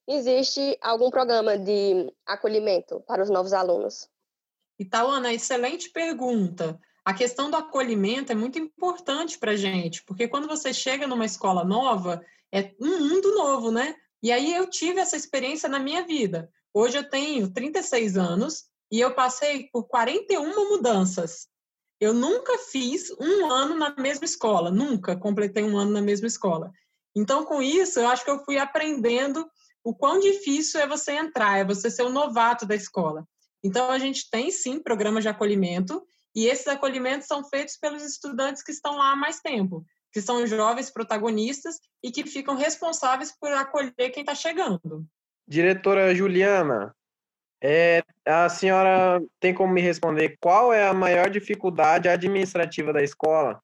existe 0.08 0.78
algum 0.82 1.10
programa 1.10 1.58
de 1.58 2.12
acolhimento 2.26 3.02
para 3.02 3.24
os 3.24 3.30
novos 3.30 3.54
alunos? 3.54 4.10
Itaúana, 4.80 5.34
excelente 5.34 5.90
pergunta. 5.90 6.80
A 7.04 7.14
questão 7.14 7.50
do 7.50 7.58
acolhimento 7.58 8.32
é 8.32 8.36
muito 8.36 8.60
importante 8.60 9.38
para 9.38 9.52
a 9.52 9.56
gente, 9.56 10.04
porque 10.04 10.28
quando 10.28 10.48
você 10.48 10.74
chega 10.74 11.08
numa 11.08 11.26
escola 11.26 11.64
nova, 11.64 12.24
é 12.52 12.74
um 12.80 13.00
mundo 13.00 13.34
novo, 13.36 13.72
né? 13.72 13.96
E 14.22 14.32
aí 14.32 14.54
eu 14.54 14.70
tive 14.70 15.00
essa 15.00 15.16
experiência 15.16 15.70
na 15.70 15.80
minha 15.80 16.06
vida. 16.06 16.50
Hoje 16.74 16.98
eu 16.98 17.10
tenho 17.10 17.52
36 17.52 18.18
anos 18.18 18.66
e 18.92 19.00
eu 19.00 19.14
passei 19.14 19.70
por 19.72 19.88
41 19.88 20.70
mudanças. 20.70 21.48
Eu 22.00 22.14
nunca 22.14 22.58
fiz 22.58 23.12
um 23.20 23.52
ano 23.52 23.76
na 23.76 23.96
mesma 23.96 24.26
escola, 24.26 24.72
nunca 24.72 25.18
completei 25.18 25.64
um 25.64 25.78
ano 25.78 25.92
na 25.92 26.02
mesma 26.02 26.28
escola. 26.28 26.72
Então, 27.16 27.46
com 27.46 27.62
isso, 27.62 28.00
eu 28.00 28.08
acho 28.08 28.24
que 28.24 28.32
eu 28.32 28.44
fui 28.44 28.58
aprendendo 28.58 29.50
o 29.84 29.96
quão 29.96 30.20
difícil 30.20 30.80
é 30.80 30.88
você 30.88 31.14
entrar, 31.14 31.60
é 31.60 31.66
você 31.66 31.90
ser 31.90 32.04
o 32.04 32.10
novato 32.10 32.66
da 32.66 32.76
escola. 32.76 33.26
Então, 33.64 33.92
a 33.92 34.00
gente 34.00 34.30
tem 34.30 34.52
sim 34.52 34.82
programas 34.82 35.24
de 35.24 35.30
acolhimento, 35.30 36.04
e 36.36 36.46
esses 36.48 36.68
acolhimentos 36.68 37.28
são 37.28 37.44
feitos 37.44 37.78
pelos 37.78 38.04
estudantes 38.04 38.64
que 38.64 38.72
estão 38.72 38.96
lá 38.96 39.12
há 39.12 39.16
mais 39.16 39.40
tempo, 39.40 39.84
que 40.12 40.22
são 40.22 40.46
jovens 40.46 40.90
protagonistas 40.90 41.80
e 42.04 42.12
que 42.12 42.26
ficam 42.26 42.56
responsáveis 42.56 43.36
por 43.38 43.52
acolher 43.52 44.12
quem 44.12 44.22
está 44.22 44.36
chegando. 44.36 45.06
Diretora 45.48 46.14
Juliana, 46.14 46.96
é, 47.62 48.04
a 48.26 48.48
senhora 48.48 49.22
tem 49.40 49.54
como 49.54 49.74
me 49.74 49.82
responder 49.82 50.38
qual 50.40 50.72
é 50.72 50.88
a 50.88 50.94
maior 50.94 51.30
dificuldade 51.30 52.08
administrativa 52.08 52.94
da 52.94 53.04
escola? 53.04 53.62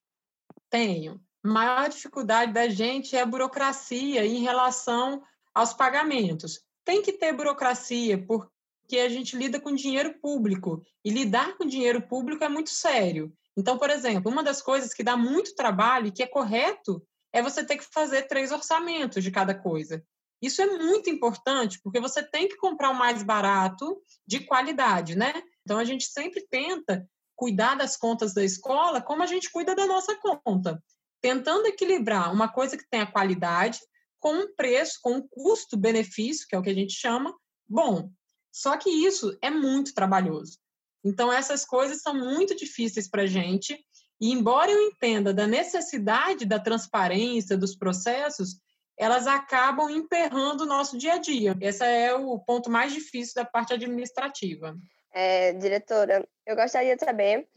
Tenho. 0.70 1.22
Maior 1.46 1.88
dificuldade 1.90 2.52
da 2.52 2.68
gente 2.68 3.16
é 3.16 3.22
a 3.22 3.26
burocracia 3.26 4.26
em 4.26 4.42
relação 4.42 5.22
aos 5.54 5.74
pagamentos. 5.74 6.60
Tem 6.84 7.04
que 7.04 7.14
ter 7.14 7.34
burocracia, 7.34 8.26
porque 8.26 8.98
a 8.98 9.08
gente 9.08 9.38
lida 9.38 9.60
com 9.60 9.76
dinheiro 9.76 10.20
público, 10.20 10.82
e 11.04 11.12
lidar 11.12 11.56
com 11.56 11.68
dinheiro 11.68 12.02
público 12.02 12.44
é 12.44 12.50
muito 12.50 12.72
sério. 12.72 13.32
Então, 13.56 13.78
por 13.78 13.92
exemplo, 13.92 14.32
uma 14.32 14.42
das 14.42 14.60
coisas 14.60 14.92
que 14.92 15.04
dá 15.04 15.16
muito 15.16 15.54
trabalho 15.54 16.08
e 16.08 16.12
que 16.12 16.24
é 16.24 16.28
correto 16.28 17.06
é 17.32 17.44
você 17.44 17.64
ter 17.64 17.78
que 17.78 17.86
fazer 17.94 18.24
três 18.24 18.52
orçamentos 18.52 19.24
de 19.24 19.30
cada 19.30 19.54
coisa. 19.54 20.04
Isso 20.42 20.64
é 20.64 20.66
muito 20.66 21.12
importante, 21.12 21.80
porque 21.84 22.00
você 22.00 22.24
tem 22.24 22.48
que 22.48 22.58
comprar 22.58 22.90
o 22.90 22.98
mais 22.98 23.22
barato 23.22 24.02
de 24.28 24.40
qualidade, 24.40 25.16
né? 25.16 25.44
Então, 25.62 25.78
a 25.78 25.84
gente 25.84 26.06
sempre 26.06 26.44
tenta 26.50 27.08
cuidar 27.36 27.76
das 27.76 27.96
contas 27.96 28.34
da 28.34 28.44
escola 28.44 29.00
como 29.00 29.22
a 29.22 29.28
gente 29.28 29.52
cuida 29.52 29.76
da 29.76 29.86
nossa 29.86 30.16
conta, 30.16 30.82
tentando 31.26 31.66
equilibrar 31.66 32.32
uma 32.32 32.48
coisa 32.48 32.78
que 32.78 32.88
tenha 32.88 33.12
qualidade 33.12 33.80
com 34.20 34.32
um 34.32 34.56
preço, 34.56 35.00
com 35.02 35.14
um 35.14 35.28
custo-benefício, 35.28 36.46
que 36.48 36.56
é 36.56 36.60
o 36.60 36.62
que 36.62 36.70
a 36.70 36.74
gente 36.76 36.94
chama, 36.94 37.34
bom. 37.68 38.12
Só 38.52 38.78
que 38.78 38.92
isso 38.92 39.36
é 39.42 39.50
muito 39.50 39.92
trabalhoso. 39.96 40.60
Então, 41.04 41.34
essas 41.34 41.66
coisas 41.66 42.04
são 42.04 42.14
muito 42.14 42.56
difíceis 42.56 43.10
para 43.10 43.24
a 43.24 43.26
gente, 43.26 43.76
e 44.22 44.32
embora 44.32 44.70
eu 44.70 44.80
entenda 44.84 45.34
da 45.34 45.48
necessidade 45.48 46.46
da 46.46 46.60
transparência 46.60 47.58
dos 47.58 47.76
processos, 47.76 48.60
elas 48.96 49.26
acabam 49.26 49.90
emperrando 49.90 50.64
o 50.64 50.68
nosso 50.68 50.96
dia 50.96 51.14
a 51.14 51.18
dia. 51.18 51.58
Esse 51.60 51.84
é 51.84 52.14
o 52.14 52.38
ponto 52.38 52.70
mais 52.70 52.94
difícil 52.94 53.34
da 53.34 53.46
parte 53.46 53.74
administrativa. 53.74 54.78
É, 55.12 55.54
diretora, 55.54 56.24
eu 56.46 56.56
gostaria 56.56 56.96
de 56.96 57.04
saber 57.04 57.48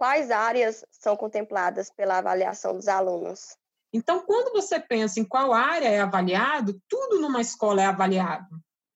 quais 0.00 0.30
áreas 0.30 0.82
são 0.90 1.14
contempladas 1.14 1.90
pela 1.90 2.16
avaliação 2.16 2.74
dos 2.74 2.88
alunos. 2.88 3.54
Então, 3.92 4.24
quando 4.24 4.50
você 4.50 4.80
pensa 4.80 5.20
em 5.20 5.24
qual 5.24 5.52
área 5.52 5.88
é 5.88 6.00
avaliado, 6.00 6.80
tudo 6.88 7.20
numa 7.20 7.42
escola 7.42 7.82
é 7.82 7.84
avaliado, 7.84 8.48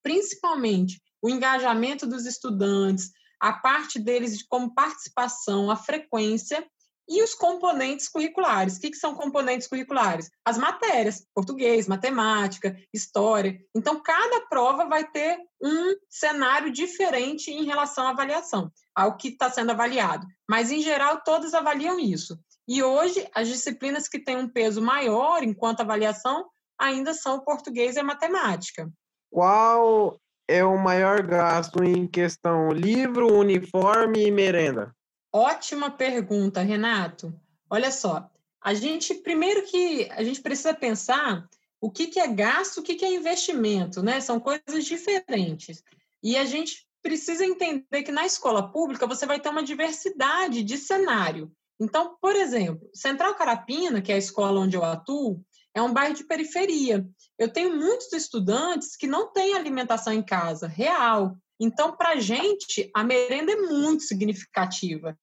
principalmente 0.02 1.02
o 1.20 1.28
engajamento 1.28 2.06
dos 2.06 2.24
estudantes, 2.24 3.10
a 3.38 3.52
parte 3.52 3.98
deles 3.98 4.38
de 4.38 4.46
como 4.48 4.74
participação, 4.74 5.70
a 5.70 5.76
frequência 5.76 6.66
e 7.08 7.22
os 7.22 7.34
componentes 7.34 8.08
curriculares. 8.08 8.76
O 8.76 8.80
que, 8.80 8.90
que 8.90 8.96
são 8.96 9.14
componentes 9.14 9.66
curriculares? 9.66 10.30
As 10.44 10.56
matérias, 10.58 11.26
português, 11.34 11.86
matemática, 11.86 12.76
história. 12.92 13.58
Então, 13.74 14.02
cada 14.02 14.40
prova 14.48 14.86
vai 14.86 15.04
ter 15.04 15.38
um 15.62 15.94
cenário 16.08 16.72
diferente 16.72 17.50
em 17.50 17.64
relação 17.64 18.06
à 18.06 18.10
avaliação, 18.10 18.70
ao 18.94 19.16
que 19.16 19.28
está 19.28 19.50
sendo 19.50 19.70
avaliado. 19.70 20.26
Mas, 20.48 20.70
em 20.70 20.80
geral, 20.80 21.22
todas 21.24 21.54
avaliam 21.54 21.98
isso. 21.98 22.38
E 22.66 22.82
hoje, 22.82 23.28
as 23.34 23.48
disciplinas 23.48 24.08
que 24.08 24.18
têm 24.18 24.36
um 24.36 24.48
peso 24.48 24.80
maior 24.80 25.42
enquanto 25.42 25.80
avaliação 25.80 26.46
ainda 26.78 27.12
são 27.12 27.36
o 27.36 27.44
português 27.44 27.96
e 27.96 28.00
a 28.00 28.04
matemática. 28.04 28.90
Qual 29.30 30.18
é 30.48 30.64
o 30.64 30.78
maior 30.78 31.22
gasto 31.22 31.82
em 31.82 32.06
questão 32.06 32.70
livro, 32.70 33.32
uniforme 33.32 34.26
e 34.26 34.30
merenda? 34.30 34.94
Ótima 35.36 35.90
pergunta, 35.90 36.62
Renato. 36.62 37.34
Olha 37.68 37.90
só, 37.90 38.30
a 38.62 38.72
gente 38.72 39.14
primeiro 39.14 39.64
que 39.64 40.08
a 40.12 40.22
gente 40.22 40.40
precisa 40.40 40.72
pensar 40.72 41.48
o 41.80 41.90
que, 41.90 42.06
que 42.06 42.20
é 42.20 42.28
gasto, 42.28 42.78
o 42.78 42.82
que, 42.84 42.94
que 42.94 43.04
é 43.04 43.12
investimento, 43.12 44.00
né? 44.00 44.20
São 44.20 44.38
coisas 44.38 44.84
diferentes. 44.84 45.82
E 46.22 46.36
a 46.36 46.44
gente 46.44 46.86
precisa 47.02 47.44
entender 47.44 48.04
que 48.04 48.12
na 48.12 48.24
escola 48.24 48.70
pública 48.70 49.08
você 49.08 49.26
vai 49.26 49.40
ter 49.40 49.48
uma 49.48 49.64
diversidade 49.64 50.62
de 50.62 50.78
cenário. 50.78 51.50
Então, 51.80 52.16
por 52.20 52.36
exemplo, 52.36 52.88
Central 52.94 53.34
Carapina, 53.34 54.00
que 54.00 54.12
é 54.12 54.14
a 54.14 54.18
escola 54.18 54.60
onde 54.60 54.76
eu 54.76 54.84
atuo, 54.84 55.44
é 55.74 55.82
um 55.82 55.92
bairro 55.92 56.14
de 56.14 56.22
periferia. 56.22 57.04
Eu 57.36 57.52
tenho 57.52 57.76
muitos 57.76 58.12
estudantes 58.12 58.94
que 58.94 59.08
não 59.08 59.32
têm 59.32 59.54
alimentação 59.54 60.12
em 60.12 60.22
casa, 60.22 60.68
real. 60.68 61.36
Então, 61.58 61.96
para 61.96 62.10
a 62.10 62.20
gente, 62.20 62.88
a 62.94 63.02
merenda 63.02 63.50
é 63.50 63.56
muito 63.56 64.04
significativa 64.04 65.18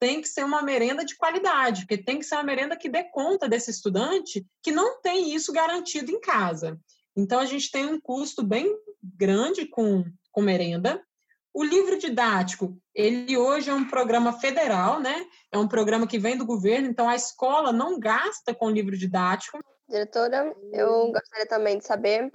tem 0.00 0.22
que 0.22 0.28
ser 0.28 0.44
uma 0.44 0.62
merenda 0.62 1.04
de 1.04 1.14
qualidade, 1.14 1.82
porque 1.82 2.02
tem 2.02 2.18
que 2.18 2.24
ser 2.24 2.36
uma 2.36 2.42
merenda 2.42 2.76
que 2.76 2.88
dê 2.88 3.04
conta 3.04 3.46
desse 3.46 3.70
estudante 3.70 4.46
que 4.62 4.72
não 4.72 5.00
tem 5.00 5.34
isso 5.34 5.52
garantido 5.52 6.10
em 6.10 6.18
casa. 6.18 6.80
Então, 7.14 7.38
a 7.38 7.44
gente 7.44 7.70
tem 7.70 7.84
um 7.84 8.00
custo 8.00 8.42
bem 8.42 8.74
grande 9.02 9.66
com, 9.66 10.04
com 10.32 10.40
merenda. 10.40 11.02
O 11.52 11.62
livro 11.62 11.98
didático, 11.98 12.80
ele 12.94 13.36
hoje 13.36 13.68
é 13.68 13.74
um 13.74 13.88
programa 13.88 14.32
federal, 14.32 15.00
né? 15.00 15.26
É 15.52 15.58
um 15.58 15.68
programa 15.68 16.06
que 16.06 16.18
vem 16.18 16.38
do 16.38 16.46
governo, 16.46 16.88
então 16.88 17.08
a 17.08 17.16
escola 17.16 17.72
não 17.72 17.98
gasta 17.98 18.54
com 18.54 18.70
livro 18.70 18.96
didático. 18.96 19.58
Diretora, 19.88 20.54
eu 20.72 21.10
gostaria 21.10 21.46
também 21.46 21.76
de 21.76 21.84
saber 21.84 22.30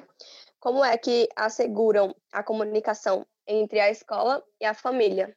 como 0.60 0.84
é 0.84 0.98
que 0.98 1.30
asseguram 1.36 2.14
a 2.32 2.44
comunicação 2.44 3.26
entre 3.48 3.80
a 3.80 3.90
escola 3.90 4.44
e 4.60 4.66
a 4.66 4.74
família. 4.74 5.36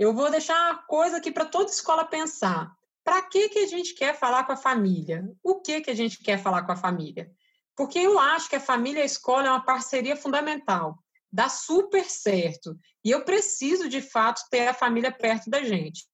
Eu 0.00 0.14
vou 0.14 0.30
deixar 0.30 0.54
uma 0.54 0.78
coisa 0.84 1.18
aqui 1.18 1.30
para 1.30 1.44
toda 1.44 1.70
escola 1.70 2.06
pensar. 2.06 2.74
Para 3.04 3.20
que, 3.20 3.50
que 3.50 3.58
a 3.58 3.66
gente 3.66 3.94
quer 3.94 4.18
falar 4.18 4.44
com 4.44 4.52
a 4.52 4.56
família? 4.56 5.30
O 5.42 5.60
que, 5.60 5.82
que 5.82 5.90
a 5.90 5.94
gente 5.94 6.22
quer 6.22 6.42
falar 6.42 6.62
com 6.62 6.72
a 6.72 6.76
família? 6.76 7.30
Porque 7.76 7.98
eu 7.98 8.18
acho 8.18 8.48
que 8.48 8.56
a 8.56 8.60
família 8.60 9.00
e 9.00 9.02
a 9.02 9.04
escola 9.04 9.46
é 9.46 9.50
uma 9.50 9.62
parceria 9.62 10.16
fundamental. 10.16 10.98
Dá 11.30 11.50
super 11.50 12.02
certo. 12.06 12.78
E 13.04 13.10
eu 13.10 13.26
preciso, 13.26 13.90
de 13.90 14.00
fato, 14.00 14.40
ter 14.50 14.68
a 14.68 14.72
família 14.72 15.12
perto 15.12 15.50
da 15.50 15.62
gente. 15.62 16.08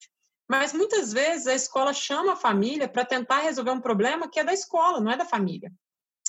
Mas 0.49 0.73
muitas 0.73 1.13
vezes 1.13 1.47
a 1.47 1.55
escola 1.55 1.93
chama 1.93 2.33
a 2.33 2.37
família 2.37 2.89
para 2.89 3.05
tentar 3.05 3.43
resolver 3.43 3.71
um 3.71 3.81
problema 3.81 4.29
que 4.29 4.41
é 4.41 4.45
da 4.45 4.53
escola, 4.53 4.99
não 4.99 5.13
é 5.13 5.17
da 5.17 5.25
família. 5.25 5.73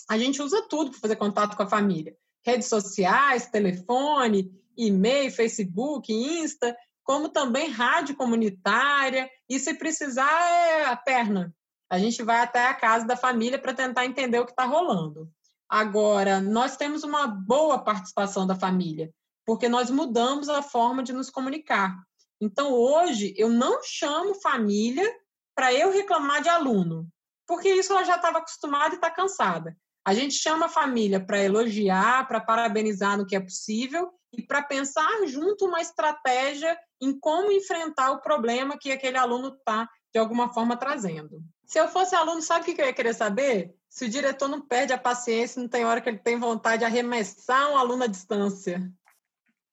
A 0.08 0.16
gente 0.16 0.44
usa 0.44 0.62
tudo 0.70 0.92
para 0.92 1.00
fazer 1.00 1.16
contato 1.16 1.58
com 1.58 1.64
a 1.64 1.68
família: 1.68 2.16
redes 2.46 2.68
sociais, 2.68 3.48
telefone, 3.48 4.52
e-mail, 4.78 5.32
Facebook, 5.32 6.14
Insta 6.14 6.78
como 7.08 7.30
também 7.30 7.70
rádio 7.70 8.18
comunitária, 8.18 9.30
e 9.50 9.58
se 9.58 9.74
precisar 9.76 10.30
é 10.30 10.86
a 10.88 10.98
perna. 10.98 11.56
A 11.90 11.98
gente 11.98 12.22
vai 12.22 12.42
até 12.42 12.68
a 12.68 12.74
casa 12.74 13.08
da 13.08 13.16
família 13.16 13.58
para 13.58 13.74
tentar 13.74 14.06
entender 14.06 14.38
o 14.40 14.46
que 14.46 14.52
está 14.52 14.66
rolando. 14.66 15.32
Agora, 15.70 16.42
nós 16.42 16.76
temos 16.76 17.04
uma 17.04 17.26
boa 17.26 17.82
participação 17.82 18.46
da 18.46 18.56
família, 18.56 19.10
porque 19.46 19.70
nós 19.70 19.90
mudamos 19.90 20.50
a 20.50 20.62
forma 20.62 21.02
de 21.02 21.14
nos 21.14 21.30
comunicar. 21.30 21.96
Então, 22.42 22.74
hoje, 22.74 23.34
eu 23.38 23.50
não 23.50 23.82
chamo 23.82 24.36
família 24.42 25.10
para 25.56 25.74
eu 25.74 25.94
reclamar 25.94 26.42
de 26.42 26.50
aluno, 26.50 27.08
porque 27.48 27.70
isso 27.70 27.94
ela 27.94 28.04
já 28.04 28.18
estava 28.18 28.40
acostumada 28.40 28.96
e 28.96 28.98
está 28.98 29.10
cansada. 29.10 29.78
A 30.06 30.14
gente 30.14 30.34
chama 30.34 30.66
a 30.66 30.70
família 30.70 31.26
para 31.26 31.42
elogiar, 31.42 32.28
para 32.28 32.42
parabenizar 32.42 33.18
no 33.18 33.26
que 33.26 33.36
é 33.36 33.40
possível 33.40 34.12
e 34.34 34.42
para 34.42 34.62
pensar 34.62 35.26
junto 35.26 35.66
uma 35.66 35.82
estratégia 35.82 36.78
em 37.02 37.18
como 37.18 37.52
enfrentar 37.52 38.12
o 38.12 38.22
problema 38.22 38.78
que 38.78 38.92
aquele 38.92 39.18
aluno 39.18 39.50
está, 39.50 39.88
de 40.14 40.20
alguma 40.20 40.54
forma, 40.54 40.76
trazendo. 40.76 41.42
Se 41.66 41.80
eu 41.80 41.88
fosse 41.88 42.16
aluno, 42.16 42.42
sabe 42.42 42.62
o 42.62 42.76
que 42.76 42.82
eu 42.82 42.86
ia 42.86 42.94
querer 42.94 43.14
saber? 43.14 43.74
Se 43.90 44.06
o 44.06 44.10
diretor 44.10 44.48
não 44.48 44.62
perde 44.62 44.94
a 44.94 44.98
paciência, 44.98 45.62
não 45.62 45.70
tem 45.70 45.86
hora 45.86 46.02
que 46.02 46.10
ele 46.10 46.18
tem 46.18 46.38
vontade 46.38 46.80
de 46.80 46.86
arremessar 46.86 47.72
um 47.72 47.78
aluno 47.78 48.04
à 48.04 48.08
distância. 48.08 48.92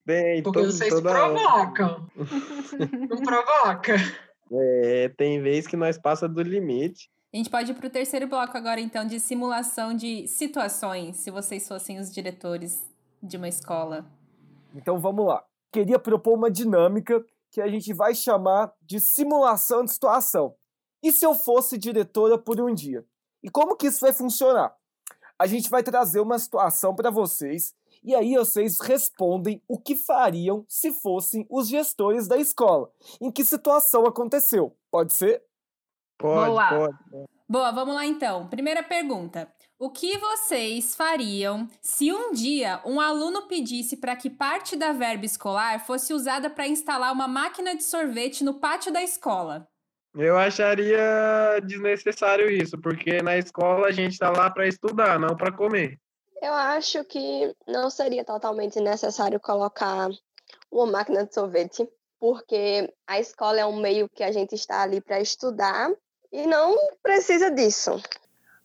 Bem, 0.05 0.43
Porque 0.43 0.61
todo, 0.61 0.73
vocês 0.73 0.93
toda... 0.93 1.11
provocam. 1.11 2.11
não 3.09 3.23
provoca? 3.23 3.95
É, 4.53 5.09
tem 5.17 5.41
vez 5.41 5.67
que 5.67 5.77
nós 5.77 5.97
passa 5.97 6.29
do 6.29 6.43
limite. 6.43 7.11
A 7.33 7.37
gente 7.37 7.51
pode 7.51 7.73
ir 7.73 7.75
para 7.75 7.87
o 7.87 7.91
terceiro 7.91 8.29
bloco 8.29 8.57
agora, 8.57 8.81
então, 8.81 9.07
de 9.07 9.19
simulação 9.19 9.95
de 9.95 10.29
situações, 10.29 11.17
se 11.17 11.31
vocês 11.31 11.67
fossem 11.67 11.99
os 11.99 12.13
diretores 12.13 12.81
de 13.23 13.37
uma 13.37 13.49
escola. 13.49 14.07
Então 14.75 14.99
vamos 14.99 15.27
lá. 15.27 15.45
Queria 15.73 15.99
propor 15.99 16.35
uma 16.35 16.51
dinâmica 16.51 17.25
que 17.51 17.61
a 17.61 17.69
gente 17.69 17.93
vai 17.93 18.15
chamar 18.15 18.73
de 18.83 19.01
simulação 19.01 19.85
de 19.85 19.93
situação. 19.93 20.55
E 21.03 21.13
se 21.13 21.25
eu 21.25 21.35
fosse 21.35 21.79
diretora 21.79 22.37
por 22.37 22.61
um 22.61 22.75
dia? 22.75 23.07
E 23.43 23.49
como 23.49 23.77
que 23.77 23.87
isso 23.87 24.01
vai 24.01 24.13
funcionar? 24.13 24.75
A 25.39 25.47
gente 25.47 25.69
vai 25.69 25.83
trazer 25.83 26.21
uma 26.21 26.39
situação 26.39 26.95
para 26.95 27.11
vocês 27.11 27.75
e 28.03 28.15
aí 28.15 28.35
vocês 28.35 28.81
respondem 28.81 29.63
o 29.69 29.79
que 29.79 29.97
fariam 29.97 30.65
se 30.69 30.93
fossem 30.93 31.47
os 31.51 31.69
gestores 31.69 32.27
da 32.27 32.37
escola. 32.37 32.91
Em 33.21 33.31
que 33.31 33.45
situação 33.45 34.07
aconteceu? 34.07 34.77
Pode 34.91 35.15
ser? 35.15 35.43
Pode, 36.19 36.51
Boa. 36.51 36.69
pode. 36.69 37.27
Boa, 37.49 37.73
vamos 37.73 37.95
lá 37.95 38.07
então. 38.07 38.49
Primeira 38.49 38.83
pergunta. 38.83 39.53
O 39.85 39.91
que 39.91 40.17
vocês 40.17 40.95
fariam 40.95 41.69
se 41.83 42.11
um 42.11 42.33
dia 42.33 42.81
um 42.87 42.99
aluno 42.99 43.47
pedisse 43.47 43.99
para 43.99 44.17
que 44.17 44.31
parte 44.31 44.77
da 44.77 44.93
verba 44.93 45.27
escolar 45.27 45.85
fosse 45.85 46.15
usada 46.15 46.49
para 46.49 46.67
instalar 46.67 47.13
uma 47.13 47.29
máquina 47.29 47.77
de 47.77 47.85
sorvete 47.85 48.43
no 48.43 48.55
pátio 48.55 48.91
da 48.91 49.03
escola? 49.03 49.69
Eu 50.15 50.39
acharia 50.39 51.61
desnecessário 51.63 52.51
isso, 52.51 52.81
porque 52.81 53.21
na 53.21 53.37
escola 53.37 53.89
a 53.89 53.93
gente 53.93 54.19
tá 54.19 54.31
lá 54.31 54.49
para 54.49 54.67
estudar, 54.67 55.21
não 55.21 55.37
para 55.37 55.53
comer. 55.53 56.01
Eu 56.41 56.55
acho 56.55 57.05
que 57.05 57.55
não 57.69 57.91
seria 57.91 58.25
totalmente 58.25 58.81
necessário 58.81 59.39
colocar 59.39 60.09
uma 60.73 60.87
máquina 60.87 61.27
de 61.27 61.35
sorvete, 61.35 61.87
porque 62.19 62.91
a 63.07 63.21
escola 63.21 63.61
é 63.61 63.67
um 63.67 63.79
meio 63.79 64.09
que 64.09 64.25
a 64.25 64.33
gente 64.33 64.55
está 64.55 64.81
ali 64.81 65.03
para 65.03 65.21
estudar 65.21 65.91
e 66.33 66.47
não 66.47 66.75
precisa 67.03 67.51
disso. 67.51 68.03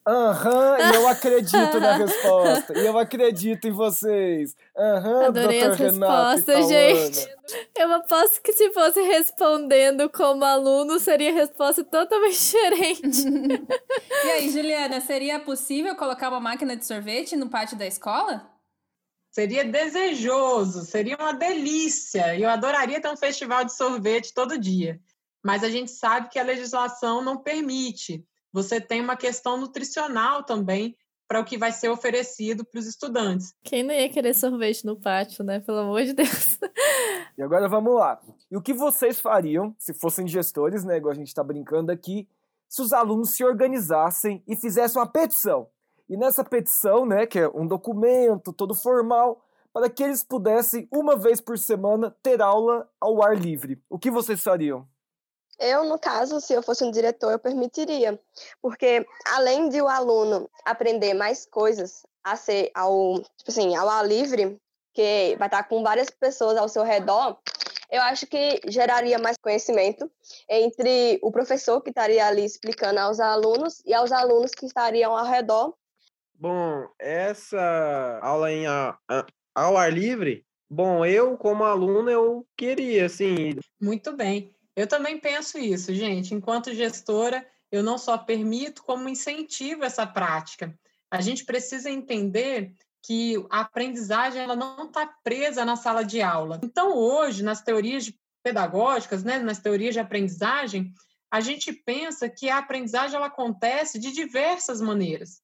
Aham, 0.08 0.78
e 0.80 0.96
eu 0.96 1.08
acredito 1.08 1.80
na 1.80 1.96
resposta. 1.98 2.78
E 2.78 2.86
eu 2.86 2.98
acredito 2.98 3.68
em 3.68 3.72
vocês. 3.72 4.56
Aham, 4.76 5.26
Adorei 5.28 5.62
as 5.62 5.78
Renato 5.78 6.14
e 6.14 6.36
respostas, 6.36 6.46
Tauana. 6.46 6.70
gente. 6.70 7.36
Eu 7.78 7.94
aposto 7.94 8.42
que 8.42 8.54
se 8.54 8.72
fosse 8.72 9.02
respondendo 9.02 10.10
como 10.10 10.44
aluno, 10.46 11.00
seria 11.00 11.32
a 11.32 11.34
resposta 11.34 11.84
totalmente 11.84 12.40
diferente. 12.40 13.24
E 14.26 14.32
aí, 14.32 14.50
Juliana, 14.50 15.00
seria 15.00 15.40
possível 15.40 15.96
colocar 15.96 16.30
uma 16.30 16.40
máquina 16.42 16.76
de 16.76 16.86
sorvete 16.86 17.38
no 17.38 17.50
pátio 17.50 17.78
da 17.78 17.88
escola? 17.88 18.50
Seria 19.32 19.64
desejoso, 19.64 20.84
seria 20.84 21.16
uma 21.16 21.34
delícia. 21.34 22.36
E 22.36 22.44
eu 22.44 22.50
adoraria 22.50 23.00
ter 23.00 23.10
um 23.10 23.16
festival 23.16 23.64
de 23.64 23.74
sorvete 23.74 24.34
todo 24.34 24.58
dia. 24.58 25.00
Mas 25.44 25.64
a 25.64 25.70
gente 25.70 25.92
sabe 25.92 26.30
que 26.30 26.38
a 26.38 26.44
legislação 26.44 27.22
não 27.22 27.38
permite. 27.38 28.26
Você 28.52 28.82
tem 28.82 29.02
uma 29.02 29.16
questão 29.16 29.58
nutricional 29.58 30.44
também 30.44 30.96
para 31.28 31.40
o 31.40 31.46
que 31.46 31.58
vai 31.58 31.72
ser 31.72 31.90
oferecido 31.90 32.66
para 32.66 32.80
os 32.80 32.88
estudantes. 32.88 33.54
Quem 33.64 33.84
não 33.84 33.94
ia 33.94 34.10
querer 34.10 34.34
sorvete 34.34 34.84
no 34.84 35.00
pátio, 35.00 35.44
né? 35.44 35.60
Pelo 35.60 35.78
amor 35.78 36.04
de 36.04 36.14
Deus. 36.14 36.58
E 37.38 37.42
agora 37.42 37.70
vamos 37.70 37.96
lá. 37.96 38.20
E 38.52 38.58
o 38.58 38.62
que 38.62 38.74
vocês 38.74 39.18
fariam, 39.18 39.74
se 39.80 39.94
fossem 39.94 40.28
gestores, 40.28 40.84
né, 40.84 40.98
igual 40.98 41.14
a 41.14 41.16
gente 41.16 41.30
está 41.30 41.42
brincando 41.42 41.90
aqui, 41.90 42.28
se 42.68 42.82
os 42.82 42.92
alunos 42.92 43.30
se 43.30 43.46
organizassem 43.46 44.44
e 44.46 44.58
fizessem 44.58 45.00
uma 45.00 45.08
petição? 45.08 45.70
E 46.10 46.18
nessa 46.18 46.44
petição, 46.44 47.06
né, 47.06 47.26
que 47.26 47.40
é 47.40 47.48
um 47.48 47.66
documento 47.66 48.52
todo 48.52 48.76
formal, 48.76 49.42
para 49.72 49.90
que 49.90 50.04
eles 50.04 50.22
pudessem, 50.22 50.86
uma 50.92 51.16
vez 51.16 51.40
por 51.40 51.58
semana, 51.58 52.14
ter 52.22 52.42
aula 52.42 52.90
ao 53.00 53.24
ar 53.24 53.38
livre. 53.38 53.82
O 53.90 53.98
que 53.98 54.12
vocês 54.12 54.44
fariam? 54.44 54.86
Eu, 55.60 55.84
no 55.84 56.00
caso, 56.00 56.40
se 56.40 56.54
eu 56.54 56.64
fosse 56.64 56.84
um 56.86 56.92
diretor, 56.92 57.32
eu 57.32 57.40
permitiria, 57.40 58.18
porque 58.62 59.06
além 59.28 59.68
de 59.68 59.82
o 59.82 59.90
aluno 59.90 60.50
aprender 60.64 61.14
mais 61.14 61.46
coisas 61.46 62.04
a 62.24 62.36
ser 62.38 62.72
ao, 62.74 63.16
tipo 63.38 63.50
assim, 63.50 63.76
ao 63.76 63.90
ar 63.90 64.08
livre, 64.08 64.58
que 64.94 65.36
vai 65.38 65.48
estar 65.48 65.64
com 65.64 65.84
várias 65.84 66.10
pessoas 66.10 66.58
ao 66.58 66.70
seu 66.70 66.84
redor, 66.84 67.38
eu 67.92 68.02
acho 68.04 68.26
que 68.28 68.62
geraria 68.68 69.20
mais 69.20 69.36
conhecimento 69.42 70.10
entre 70.48 71.20
o 71.22 71.32
professor 71.32 71.82
que 71.82 71.90
estaria 71.90 72.26
ali 72.26 72.46
explicando 72.46 73.00
aos 73.00 73.20
alunos 73.20 73.82
e 73.86 73.94
aos 73.94 74.12
alunos 74.12 74.52
que 74.52 74.66
estariam 74.66 75.16
ao 75.16 75.26
redor. 75.26 75.74
Bom, 76.36 76.88
essa 76.98 78.20
aula 78.22 78.52
em 78.52 78.66
a- 78.66 78.98
a- 79.10 79.26
ao 79.54 79.76
ar 79.76 79.92
livre, 79.92 80.46
bom, 80.70 81.06
eu 81.06 81.38
como 81.38 81.66
aluno 81.66 82.10
eu 82.10 82.48
queria, 82.56 83.08
assim, 83.08 83.56
Muito 83.82 84.14
bem. 84.14 84.54
Eu 84.76 84.88
também 84.88 85.20
penso 85.20 85.58
isso, 85.58 85.94
gente. 85.94 86.34
Enquanto 86.34 86.74
gestora, 86.74 87.46
eu 87.72 87.84
não 87.84 87.98
só 87.98 88.18
permito, 88.18 88.84
como 88.84 89.10
incentivo 89.10 89.84
essa 89.84 90.06
prática. 90.06 90.78
A 91.12 91.22
gente 91.22 91.46
precisa 91.46 91.90
entender 91.90 92.74
que 93.04 93.36
a 93.50 93.62
aprendizagem 93.62 94.42
ela 94.42 94.56
não 94.56 94.88
está 94.88 95.08
presa 95.24 95.66
na 95.66 95.76
sala 95.76 96.04
de 96.04 96.22
aula. 96.22 96.60
Então, 96.64 96.96
hoje, 96.96 97.44
nas 97.44 97.62
teorias 97.62 98.12
pedagógicas, 98.44 99.24
né, 99.24 99.40
nas 99.40 99.60
teorias 99.60 99.94
de 99.94 100.00
aprendizagem, 100.00 100.94
a 101.32 101.40
gente 101.42 101.72
pensa 101.72 102.30
que 102.30 102.50
a 102.50 102.58
aprendizagem 102.58 103.16
ela 103.16 103.28
acontece 103.28 104.00
de 104.00 104.12
diversas 104.12 104.82
maneiras. 104.82 105.42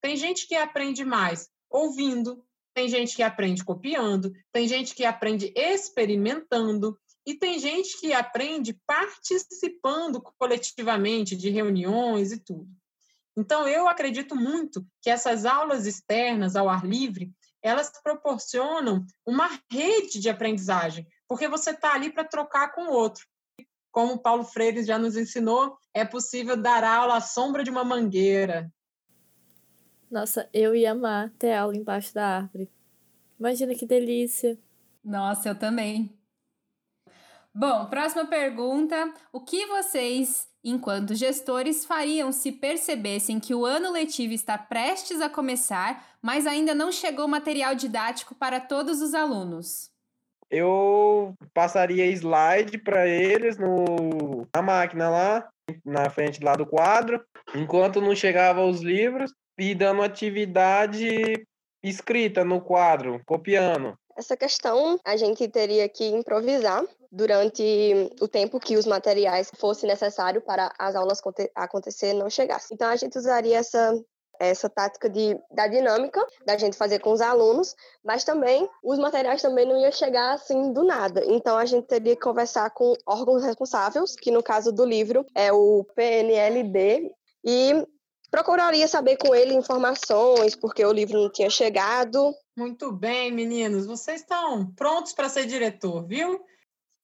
Tem 0.00 0.16
gente 0.16 0.46
que 0.46 0.54
aprende 0.54 1.04
mais 1.04 1.48
ouvindo, 1.70 2.42
tem 2.74 2.88
gente 2.88 3.14
que 3.14 3.22
aprende 3.22 3.64
copiando, 3.64 4.32
tem 4.52 4.66
gente 4.68 4.94
que 4.94 5.04
aprende 5.04 5.52
experimentando, 5.56 6.98
e 7.28 7.34
tem 7.34 7.58
gente 7.58 8.00
que 8.00 8.14
aprende 8.14 8.72
participando 8.86 10.18
coletivamente 10.38 11.36
de 11.36 11.50
reuniões 11.50 12.32
e 12.32 12.38
tudo. 12.38 12.66
Então, 13.36 13.68
eu 13.68 13.86
acredito 13.86 14.34
muito 14.34 14.82
que 15.02 15.10
essas 15.10 15.44
aulas 15.44 15.86
externas 15.86 16.56
ao 16.56 16.70
ar 16.70 16.86
livre, 16.86 17.30
elas 17.62 17.92
proporcionam 18.02 19.04
uma 19.26 19.46
rede 19.70 20.18
de 20.18 20.30
aprendizagem, 20.30 21.06
porque 21.28 21.46
você 21.48 21.72
está 21.72 21.92
ali 21.92 22.10
para 22.10 22.24
trocar 22.24 22.72
com 22.72 22.84
o 22.84 22.92
outro. 22.92 23.26
Como 23.90 24.14
o 24.14 24.18
Paulo 24.18 24.44
Freire 24.44 24.82
já 24.82 24.98
nos 24.98 25.14
ensinou, 25.14 25.76
é 25.92 26.06
possível 26.06 26.56
dar 26.56 26.82
aula 26.82 27.18
à 27.18 27.20
sombra 27.20 27.62
de 27.62 27.68
uma 27.68 27.84
mangueira. 27.84 28.72
Nossa, 30.10 30.48
eu 30.50 30.74
ia 30.74 30.92
amar 30.92 31.30
ter 31.38 31.52
aula 31.52 31.76
embaixo 31.76 32.14
da 32.14 32.26
árvore. 32.38 32.70
Imagina 33.38 33.74
que 33.74 33.84
delícia. 33.84 34.58
Nossa, 35.04 35.50
eu 35.50 35.54
também. 35.54 36.17
Bom, 37.58 37.86
próxima 37.86 38.24
pergunta. 38.24 39.12
O 39.32 39.40
que 39.40 39.66
vocês, 39.66 40.46
enquanto 40.62 41.12
gestores, 41.12 41.84
fariam 41.84 42.30
se 42.30 42.52
percebessem 42.52 43.40
que 43.40 43.52
o 43.52 43.66
ano 43.66 43.90
letivo 43.90 44.32
está 44.32 44.56
prestes 44.56 45.20
a 45.20 45.28
começar, 45.28 46.06
mas 46.22 46.46
ainda 46.46 46.72
não 46.72 46.92
chegou 46.92 47.26
material 47.26 47.74
didático 47.74 48.32
para 48.32 48.60
todos 48.60 49.02
os 49.02 49.12
alunos? 49.12 49.90
eu 50.50 51.34
passaria 51.52 52.06
slide 52.06 52.78
para 52.78 53.06
eles 53.06 53.58
no, 53.58 54.46
na 54.54 54.62
máquina 54.62 55.10
lá, 55.10 55.48
na 55.84 56.08
frente 56.08 56.42
lá 56.42 56.54
do 56.54 56.64
quadro, 56.64 57.22
enquanto 57.54 58.00
não 58.00 58.14
chegava 58.14 58.64
os 58.64 58.80
livros, 58.80 59.32
e 59.58 59.74
dando 59.74 60.02
atividade 60.02 61.44
escrita 61.82 62.44
no 62.44 62.60
quadro, 62.60 63.20
copiando. 63.26 63.98
Essa 64.16 64.36
questão 64.36 64.98
a 65.04 65.16
gente 65.16 65.46
teria 65.48 65.88
que 65.88 66.06
improvisar 66.06 66.84
durante 67.10 68.10
o 68.20 68.28
tempo 68.28 68.60
que 68.60 68.76
os 68.76 68.86
materiais 68.86 69.50
fosse 69.56 69.86
necessário 69.86 70.40
para 70.40 70.72
as 70.78 70.94
aulas 70.94 71.20
aconte- 71.20 71.50
acontecer 71.54 72.12
não 72.12 72.28
chegassem. 72.28 72.74
Então 72.74 72.88
a 72.88 72.96
gente 72.96 73.16
usaria 73.18 73.58
essa 73.58 73.94
essa 74.40 74.70
tática 74.70 75.10
de, 75.10 75.36
da 75.50 75.66
dinâmica 75.66 76.24
da 76.46 76.56
gente 76.56 76.76
fazer 76.76 77.00
com 77.00 77.10
os 77.10 77.20
alunos, 77.20 77.74
mas 78.04 78.22
também 78.22 78.68
os 78.84 78.96
materiais 78.96 79.42
também 79.42 79.66
não 79.66 79.76
iam 79.80 79.90
chegar 79.90 80.34
assim 80.34 80.72
do 80.72 80.84
nada. 80.84 81.24
Então 81.26 81.58
a 81.58 81.64
gente 81.64 81.88
teria 81.88 82.14
que 82.14 82.22
conversar 82.22 82.70
com 82.70 82.94
órgãos 83.04 83.42
responsáveis, 83.42 84.14
que 84.14 84.30
no 84.30 84.40
caso 84.40 84.70
do 84.70 84.84
livro 84.84 85.26
é 85.34 85.52
o 85.52 85.84
PNLD, 85.92 87.10
e 87.44 87.84
procuraria 88.30 88.86
saber 88.86 89.16
com 89.16 89.34
ele 89.34 89.54
informações, 89.54 90.54
porque 90.54 90.84
o 90.84 90.92
livro 90.92 91.20
não 91.20 91.30
tinha 91.30 91.50
chegado, 91.50 92.32
Muito 92.56 92.92
bem, 92.92 93.32
meninos. 93.32 93.86
Vocês 93.86 94.20
estão 94.20 94.66
prontos 94.74 95.12
para 95.12 95.28
ser 95.28 95.46
diretor, 95.46 96.06
viu? 96.06 96.40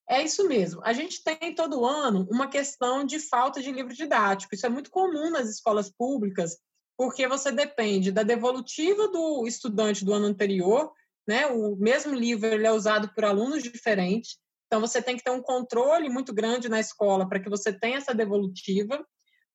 É 0.08 0.22
isso 0.22 0.46
mesmo. 0.46 0.80
A 0.84 0.92
gente 0.92 1.22
tem 1.22 1.54
todo 1.54 1.84
ano 1.84 2.26
uma 2.30 2.48
questão 2.48 3.04
de 3.04 3.18
falta 3.18 3.62
de 3.62 3.72
livro 3.72 3.94
didático. 3.94 4.54
Isso 4.54 4.66
é 4.66 4.68
muito 4.68 4.90
comum 4.90 5.30
nas 5.30 5.48
escolas 5.48 5.90
públicas, 5.90 6.58
porque 6.96 7.26
você 7.26 7.50
depende 7.50 8.12
da 8.12 8.22
devolutiva 8.22 9.08
do 9.08 9.46
estudante 9.46 10.04
do 10.04 10.12
ano 10.12 10.26
anterior, 10.26 10.92
né? 11.26 11.46
O 11.46 11.74
mesmo 11.76 12.14
livro 12.14 12.46
ele 12.46 12.66
é 12.66 12.72
usado 12.72 13.08
por 13.14 13.24
alunos 13.24 13.62
diferentes. 13.62 14.38
Então 14.66 14.80
você 14.80 15.00
tem 15.00 15.16
que 15.16 15.24
ter 15.24 15.30
um 15.30 15.42
controle 15.42 16.08
muito 16.10 16.34
grande 16.34 16.68
na 16.68 16.80
escola 16.80 17.28
para 17.28 17.40
que 17.40 17.48
você 17.48 17.72
tenha 17.72 17.96
essa 17.96 18.14
devolutiva. 18.14 19.04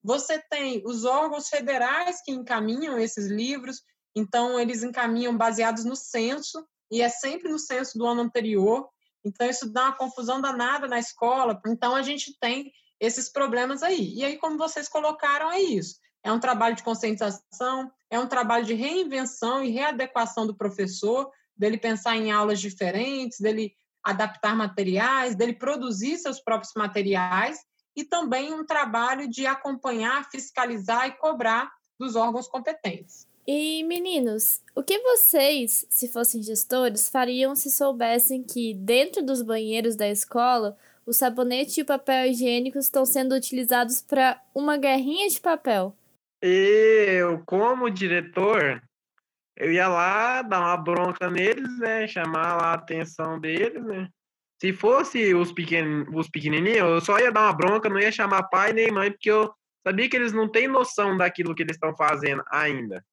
Você 0.01 0.41
tem 0.49 0.81
os 0.85 1.05
órgãos 1.05 1.47
federais 1.47 2.21
que 2.23 2.31
encaminham 2.31 2.97
esses 2.97 3.27
livros, 3.27 3.81
então 4.15 4.59
eles 4.59 4.81
encaminham 4.81 5.37
baseados 5.37 5.83
no 5.85 5.95
censo 5.95 6.65
e 6.91 7.01
é 7.01 7.09
sempre 7.09 7.51
no 7.51 7.59
censo 7.59 7.97
do 7.97 8.07
ano 8.07 8.21
anterior. 8.21 8.89
Então 9.23 9.47
isso 9.47 9.71
dá 9.71 9.85
uma 9.85 9.97
confusão 9.97 10.41
danada 10.41 10.87
na 10.87 10.99
escola. 10.99 11.61
Então 11.67 11.95
a 11.95 12.01
gente 12.01 12.37
tem 12.39 12.71
esses 12.99 13.29
problemas 13.29 13.83
aí. 13.83 14.13
E 14.15 14.23
aí 14.23 14.37
como 14.37 14.57
vocês 14.57 14.87
colocaram 14.87 15.51
é 15.51 15.59
isso. 15.59 15.99
é 16.21 16.31
um 16.31 16.39
trabalho 16.39 16.75
de 16.75 16.83
conscientização, 16.83 17.89
é 18.09 18.19
um 18.19 18.27
trabalho 18.27 18.65
de 18.65 18.73
reinvenção 18.73 19.63
e 19.63 19.69
readequação 19.69 20.45
do 20.45 20.55
professor, 20.55 21.31
dele 21.55 21.77
pensar 21.77 22.17
em 22.17 22.31
aulas 22.31 22.59
diferentes, 22.59 23.39
dele 23.39 23.73
adaptar 24.03 24.55
materiais, 24.55 25.35
dele 25.35 25.53
produzir 25.53 26.17
seus 26.17 26.39
próprios 26.41 26.73
materiais 26.75 27.59
e 27.95 28.03
também 28.03 28.53
um 28.53 28.65
trabalho 28.65 29.29
de 29.29 29.45
acompanhar, 29.45 30.29
fiscalizar 30.29 31.07
e 31.07 31.11
cobrar 31.17 31.71
dos 31.97 32.15
órgãos 32.15 32.47
competentes. 32.47 33.28
E 33.47 33.83
meninos, 33.83 34.61
o 34.75 34.83
que 34.83 34.99
vocês, 34.99 35.85
se 35.89 36.07
fossem 36.07 36.43
gestores, 36.43 37.09
fariam 37.09 37.55
se 37.55 37.71
soubessem 37.71 38.43
que 38.43 38.73
dentro 38.73 39.25
dos 39.25 39.41
banheiros 39.41 39.95
da 39.95 40.07
escola 40.07 40.77
o 41.05 41.13
sabonete 41.13 41.79
e 41.79 41.83
o 41.83 41.85
papel 41.85 42.27
higiênico 42.27 42.77
estão 42.77 43.05
sendo 43.05 43.33
utilizados 43.33 44.01
para 44.01 44.39
uma 44.53 44.77
guerrinha 44.77 45.27
de 45.27 45.41
papel? 45.41 45.95
Eu, 46.41 47.41
como 47.45 47.89
diretor, 47.89 48.81
eu 49.57 49.71
ia 49.71 49.87
lá 49.87 50.41
dar 50.41 50.59
uma 50.59 50.77
bronca 50.77 51.29
neles, 51.29 51.79
né? 51.79 52.07
Chamar 52.07 52.55
lá 52.55 52.67
a 52.67 52.73
atenção 52.75 53.39
deles, 53.39 53.83
né? 53.83 54.07
Se 54.61 54.71
fosse 54.71 55.33
os, 55.33 55.51
pequen... 55.51 56.05
os 56.13 56.29
pequenininhos, 56.29 56.89
eu 56.89 57.01
só 57.01 57.17
ia 57.17 57.31
dar 57.31 57.47
uma 57.47 57.53
bronca, 57.53 57.89
não 57.89 57.99
ia 57.99 58.11
chamar 58.11 58.43
pai 58.43 58.73
nem 58.73 58.91
mãe, 58.91 59.11
porque 59.11 59.31
eu 59.31 59.51
sabia 59.85 60.09
que 60.09 60.15
eles 60.15 60.31
não 60.31 60.47
têm 60.47 60.67
noção 60.67 61.17
daquilo 61.17 61.55
que 61.55 61.63
eles 61.63 61.75
estão 61.75 61.95
fazendo 61.95 62.43
ainda. 62.51 63.03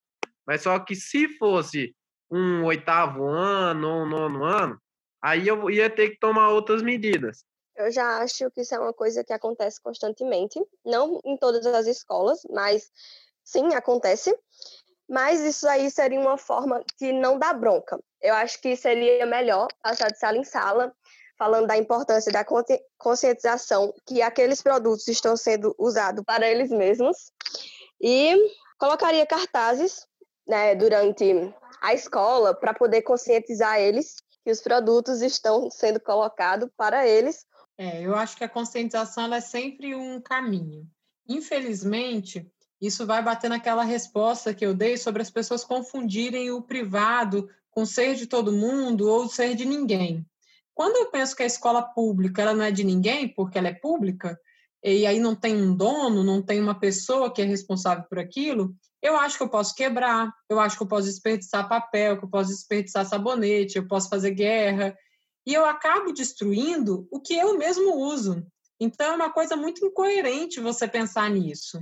Mas 0.47 0.63
só 0.63 0.79
que 0.79 0.95
se 0.95 1.29
fosse 1.37 1.95
um 2.31 2.65
oitavo 2.65 3.27
ano 3.27 3.89
ou 3.89 4.03
um 4.03 4.09
nono 4.09 4.45
ano, 4.45 4.81
aí 5.21 5.49
eu 5.49 5.69
ia 5.71 5.91
ter 5.91 6.11
que 6.11 6.19
tomar 6.19 6.51
outras 6.51 6.83
medidas. 6.83 7.45
Eu 7.77 7.91
já 7.91 8.19
acho 8.19 8.51
que 8.51 8.63
isso 8.63 8.75
é 8.75 8.79
uma 8.79 8.93
coisa 8.93 9.23
que 9.23 9.33
acontece 9.33 9.81
constantemente, 9.83 10.59
não 10.85 11.21
em 11.25 11.37
todas 11.37 11.67
as 11.67 11.87
escolas, 11.87 12.41
mas 12.51 12.91
sim, 13.45 13.75
acontece. 13.75 14.35
Mas 15.09 15.41
isso 15.41 15.69
aí 15.69 15.91
seria 15.91 16.19
uma 16.19 16.39
forma 16.39 16.83
que 16.99 17.13
não 17.13 17.39
dá 17.39 17.53
bronca. 17.53 17.99
Eu 18.21 18.35
acho 18.35 18.61
que 18.61 18.75
seria 18.77 19.27
melhor 19.27 19.69
passar 19.83 20.11
de 20.11 20.19
sala 20.19 20.39
em 20.39 20.45
sala, 20.45 20.93
falando 21.39 21.67
da 21.67 21.77
importância 21.77 22.33
da 22.33 22.45
conscientização 22.99 23.95
que 24.07 24.23
aqueles 24.23 24.63
produtos 24.63 25.07
estão 25.07 25.37
sendo 25.37 25.75
usados 25.79 26.25
para 26.25 26.49
eles 26.49 26.71
mesmos. 26.71 27.31
E 28.01 28.35
colocaria 28.79 29.27
cartazes 29.27 30.07
né, 30.47 30.75
durante 30.75 31.55
a 31.81 31.95
escola 31.95 32.55
para 32.55 32.73
poder 32.73 33.03
conscientizar 33.03 33.79
eles 33.81 34.17
que 34.45 34.51
os 34.51 34.61
produtos 34.61 35.23
estão 35.23 35.71
sendo 35.71 35.99
colocados 36.01 36.69
para 36.77 37.07
eles 37.07 37.45
é, 37.79 38.03
eu 38.03 38.15
acho 38.15 38.37
que 38.37 38.45
a 38.45 38.49
conscientização 38.49 39.33
é 39.35 39.41
sempre 39.41 39.95
um 39.95 40.21
caminho. 40.21 40.89
Infelizmente, 41.29 42.51
isso 42.81 43.07
vai 43.07 43.23
bater 43.23 43.51
naquela 43.51 43.85
resposta 43.85 44.55
que 44.55 44.65
eu 44.65 44.75
dei 44.75 44.97
sobre 44.97 45.21
as 45.21 45.31
pessoas 45.31 45.63
confundirem 45.63 46.51
o 46.51 46.63
privado 46.63 47.49
com 47.71 47.85
ser 47.85 48.15
de 48.15 48.27
todo 48.27 48.53
mundo 48.53 49.09
ou 49.09 49.29
ser 49.29 49.55
de 49.55 49.67
ninguém. 49.67 50.25
Quando 50.75 50.97
eu 50.97 51.11
penso 51.11 51.37
que 51.37 51.43
a 51.43 51.47
escola 51.47 51.83
pública 51.83 52.43
ela 52.43 52.55
não 52.55 52.65
é 52.65 52.71
de 52.71 52.85
ninguém, 52.85 53.29
porque 53.29 53.59
ela 53.59 53.69
é 53.69 53.75
pública, 53.75 54.39
e 54.83 55.07
aí 55.07 55.19
não 55.19 55.35
tem 55.35 55.57
um 55.57 55.75
dono, 55.75 56.23
não 56.23 56.41
tem 56.41 56.61
uma 56.61 56.79
pessoa 56.79 57.33
que 57.33 57.43
é 57.43 57.45
responsável 57.45 58.05
por 58.09 58.19
aquilo, 58.19 58.75
eu 59.07 59.17
acho 59.17 59.37
que 59.37 59.43
eu 59.43 59.49
posso 59.49 59.75
quebrar, 59.75 60.33
eu 60.49 60.59
acho 60.59 60.77
que 60.77 60.83
eu 60.83 60.89
posso 60.89 61.07
desperdiçar 61.07 61.69
papel, 61.69 62.19
que 62.19 62.25
eu 62.25 62.31
posso 62.31 62.51
desperdiçar 62.51 63.07
sabonete, 63.07 63.77
eu 63.77 63.87
posso 63.87 64.09
fazer 64.09 64.33
guerra, 64.33 64.97
e 65.47 65.55
eu 65.55 65.65
acabo 65.65 66.13
destruindo 66.13 67.07
o 67.11 67.21
que 67.21 67.35
eu 67.35 67.57
mesmo 67.57 67.95
uso. 67.97 68.45
Então, 68.81 69.13
é 69.13 69.17
uma 69.17 69.33
coisa 69.33 69.57
muito 69.57 69.85
incoerente 69.85 70.61
você 70.61 70.89
pensar 70.89 71.31
nisso. 71.31 71.81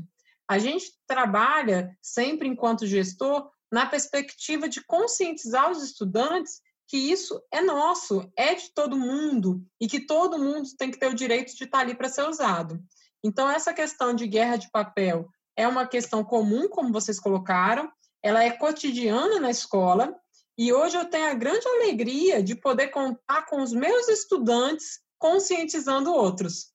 A 0.48 0.58
gente 0.58 0.92
trabalha 1.06 1.96
sempre, 2.02 2.46
enquanto 2.46 2.86
gestor, 2.86 3.50
na 3.72 3.86
perspectiva 3.86 4.68
de 4.68 4.84
conscientizar 4.84 5.70
os 5.70 5.82
estudantes 5.82 6.60
que 6.86 6.98
isso 6.98 7.42
é 7.50 7.62
nosso, 7.62 8.30
é 8.36 8.54
de 8.54 8.72
todo 8.74 8.98
mundo 8.98 9.64
e 9.80 9.88
que 9.88 10.00
todo 10.00 10.38
mundo 10.38 10.68
tem 10.76 10.90
que 10.90 10.98
ter 10.98 11.08
o 11.08 11.14
direito 11.14 11.56
de 11.56 11.64
estar 11.64 11.78
ali 11.78 11.94
para 11.94 12.10
ser 12.10 12.28
usado. 12.28 12.78
Então, 13.24 13.50
essa 13.50 13.72
questão 13.72 14.14
de 14.14 14.26
guerra 14.26 14.56
de 14.56 14.70
papel 14.70 15.26
é 15.56 15.66
uma 15.66 15.86
questão 15.86 16.24
comum, 16.24 16.68
como 16.68 16.92
vocês 16.92 17.18
colocaram, 17.20 17.90
ela 18.22 18.42
é 18.42 18.50
cotidiana 18.50 19.38
na 19.40 19.50
escola 19.50 20.14
e 20.56 20.72
hoje 20.72 20.96
eu 20.96 21.04
tenho 21.04 21.26
a 21.30 21.34
grande 21.34 21.66
alegria 21.66 22.42
de 22.42 22.54
poder 22.54 22.88
contar 22.88 23.46
com 23.46 23.60
os 23.62 23.72
meus 23.72 24.08
estudantes 24.08 25.00
conscientizando 25.18 26.12
outros. 26.12 26.72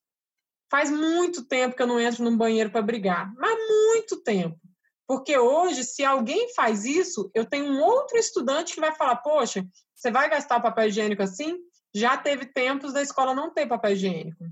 Faz 0.70 0.90
muito 0.90 1.44
tempo 1.44 1.74
que 1.74 1.82
eu 1.82 1.86
não 1.86 1.98
entro 1.98 2.22
num 2.22 2.36
banheiro 2.36 2.70
para 2.70 2.82
brigar, 2.82 3.32
mas 3.36 3.58
muito 3.68 4.22
tempo. 4.22 4.58
Porque 5.06 5.36
hoje, 5.36 5.82
se 5.82 6.04
alguém 6.04 6.54
faz 6.54 6.84
isso, 6.84 7.30
eu 7.34 7.44
tenho 7.44 7.64
um 7.64 7.82
outro 7.82 8.16
estudante 8.16 8.74
que 8.74 8.80
vai 8.80 8.94
falar: 8.94 9.16
Poxa, 9.16 9.66
você 9.92 10.10
vai 10.10 10.30
gastar 10.30 10.60
papel 10.60 10.86
higiênico 10.86 11.22
assim? 11.22 11.58
Já 11.92 12.16
teve 12.16 12.46
tempos 12.46 12.92
da 12.92 13.02
escola 13.02 13.34
não 13.34 13.52
ter 13.52 13.66
papel 13.66 13.92
higiênico. 13.92 14.44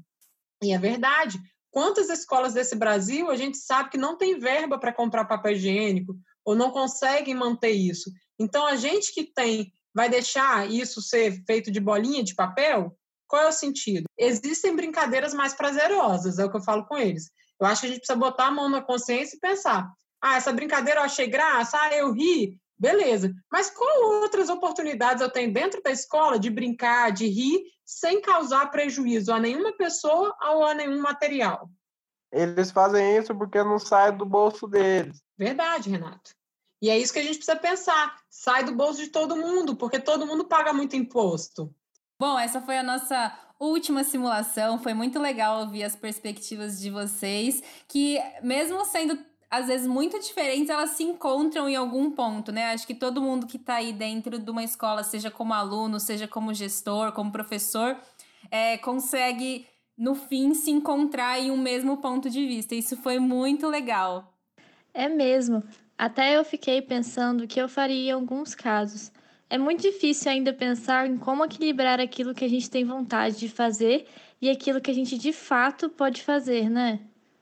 E 0.60 0.72
é 0.72 0.78
verdade. 0.78 1.38
Quantas 1.70 2.09
escolas 2.09 2.54
desse 2.54 2.74
Brasil 2.74 3.31
a 3.31 3.37
gente 3.37 3.59
sabe 3.59 3.90
que 3.90 3.98
não 3.98 4.16
tem 4.16 4.38
verba 4.38 4.78
para 4.78 4.92
comprar 4.92 5.24
papel 5.24 5.52
higiênico 5.52 6.16
ou 6.44 6.54
não 6.54 6.70
conseguem 6.70 7.35
manter 7.35 7.70
isso? 7.70 8.11
Então, 8.38 8.66
a 8.66 8.76
gente 8.76 9.12
que 9.12 9.24
tem, 9.24 9.72
vai 9.94 10.09
deixar 10.09 10.70
isso 10.70 11.02
ser 11.02 11.42
feito 11.44 11.70
de 11.70 11.81
bolinha 11.81 12.22
de 12.22 12.35
papel? 12.35 12.96
Qual 13.26 13.42
é 13.42 13.48
o 13.48 13.52
sentido? 13.52 14.07
Existem 14.16 14.74
brincadeiras 14.74 15.35
mais 15.35 15.52
prazerosas, 15.52 16.38
é 16.38 16.44
o 16.44 16.50
que 16.50 16.57
eu 16.57 16.64
falo 16.64 16.87
com 16.87 16.96
eles. 16.96 17.31
Eu 17.61 17.66
acho 17.66 17.83
que 17.83 17.87
a 17.87 17.90
gente 17.90 17.98
precisa 17.98 18.18
botar 18.18 18.46
a 18.46 18.50
mão 18.50 18.68
na 18.68 18.81
consciência 18.81 19.37
e 19.37 19.40
pensar: 19.40 19.92
ah, 20.22 20.37
essa 20.37 20.52
brincadeira 20.52 21.00
eu 21.00 21.04
achei 21.04 21.26
graça, 21.26 21.78
ah, 21.78 21.94
eu 21.94 22.12
ri, 22.12 22.59
beleza. 22.78 23.34
Mas 23.50 23.70
qual 23.70 24.22
outras 24.22 24.48
oportunidades 24.48 25.22
eu 25.22 25.30
tenho 25.30 25.52
dentro 25.52 25.82
da 25.82 25.90
escola 25.90 26.38
de 26.38 26.50
brincar, 26.50 27.10
de 27.10 27.26
rir, 27.26 27.64
sem 27.84 28.20
causar 28.20 28.70
prejuízo 28.70 29.32
a 29.32 29.40
nenhuma 29.40 29.72
pessoa 29.72 30.34
ou 30.52 30.64
a 30.64 30.74
nenhum 30.74 31.00
material? 31.00 31.70
Eles 32.30 32.70
fazem 32.70 33.16
isso 33.16 33.34
porque 33.34 33.62
não 33.62 33.78
sai 33.78 34.12
do 34.12 34.24
bolso 34.24 34.66
deles. 34.66 35.22
Verdade, 35.36 35.90
Renato. 35.90 36.32
E 36.80 36.90
é 36.90 36.98
isso 36.98 37.12
que 37.12 37.18
a 37.18 37.22
gente 37.22 37.36
precisa 37.36 37.56
pensar. 37.56 38.16
Sai 38.30 38.64
do 38.64 38.74
bolso 38.74 39.02
de 39.02 39.08
todo 39.08 39.36
mundo, 39.36 39.74
porque 39.76 39.98
todo 39.98 40.26
mundo 40.26 40.44
paga 40.44 40.72
muito 40.72 40.94
imposto. 40.94 41.74
Bom, 42.20 42.38
essa 42.38 42.60
foi 42.60 42.78
a 42.78 42.82
nossa 42.82 43.32
última 43.58 44.04
simulação. 44.04 44.78
Foi 44.78 44.94
muito 44.94 45.18
legal 45.18 45.60
ouvir 45.60 45.84
as 45.84 45.96
perspectivas 45.96 46.78
de 46.78 46.90
vocês, 46.90 47.62
que 47.88 48.18
mesmo 48.42 48.84
sendo 48.84 49.18
às 49.50 49.66
vezes 49.66 49.87
muito 49.87 50.18
diferentes, 50.20 50.68
elas 50.68 50.90
se 50.90 51.02
encontram 51.02 51.68
em 51.68 51.76
algum 51.76 52.11
ponto, 52.11 52.52
né? 52.52 52.72
Acho 52.72 52.87
que 52.87 52.94
todo 52.94 53.22
mundo 53.22 53.46
que 53.46 53.56
está 53.56 53.76
aí 53.76 53.92
dentro 53.92 54.38
de 54.38 54.50
uma 54.50 54.62
escola, 54.62 55.02
seja 55.02 55.30
como 55.30 55.54
aluno, 55.54 55.98
seja 55.98 56.28
como 56.28 56.52
gestor, 56.52 57.12
como 57.12 57.32
professor, 57.32 57.96
é, 58.50 58.76
consegue 58.78 59.66
no 59.96 60.14
fim 60.14 60.54
se 60.54 60.70
encontrar 60.70 61.40
em 61.40 61.50
um 61.50 61.56
mesmo 61.56 61.96
ponto 61.96 62.28
de 62.28 62.46
vista. 62.46 62.74
Isso 62.74 62.96
foi 62.96 63.18
muito 63.18 63.66
legal. 63.68 64.32
É 64.92 65.08
mesmo. 65.08 65.62
Até 65.96 66.37
eu 66.37 66.44
fiquei 66.44 66.80
pensando 66.80 67.44
o 67.44 67.48
que 67.48 67.61
eu 67.61 67.68
faria 67.68 68.11
em 68.11 68.12
alguns 68.12 68.54
casos. 68.54 69.11
É 69.50 69.56
muito 69.56 69.80
difícil 69.80 70.30
ainda 70.30 70.52
pensar 70.52 71.08
em 71.08 71.16
como 71.16 71.44
equilibrar 71.44 72.00
aquilo 72.00 72.34
que 72.34 72.44
a 72.44 72.48
gente 72.48 72.70
tem 72.70 72.84
vontade 72.84 73.38
de 73.38 73.48
fazer 73.48 74.06
e 74.40 74.50
aquilo 74.50 74.80
que 74.80 74.90
a 74.90 74.94
gente 74.94 75.16
de 75.16 75.32
fato 75.32 75.88
pode 75.88 76.22
fazer, 76.22 76.68
né? 76.68 77.00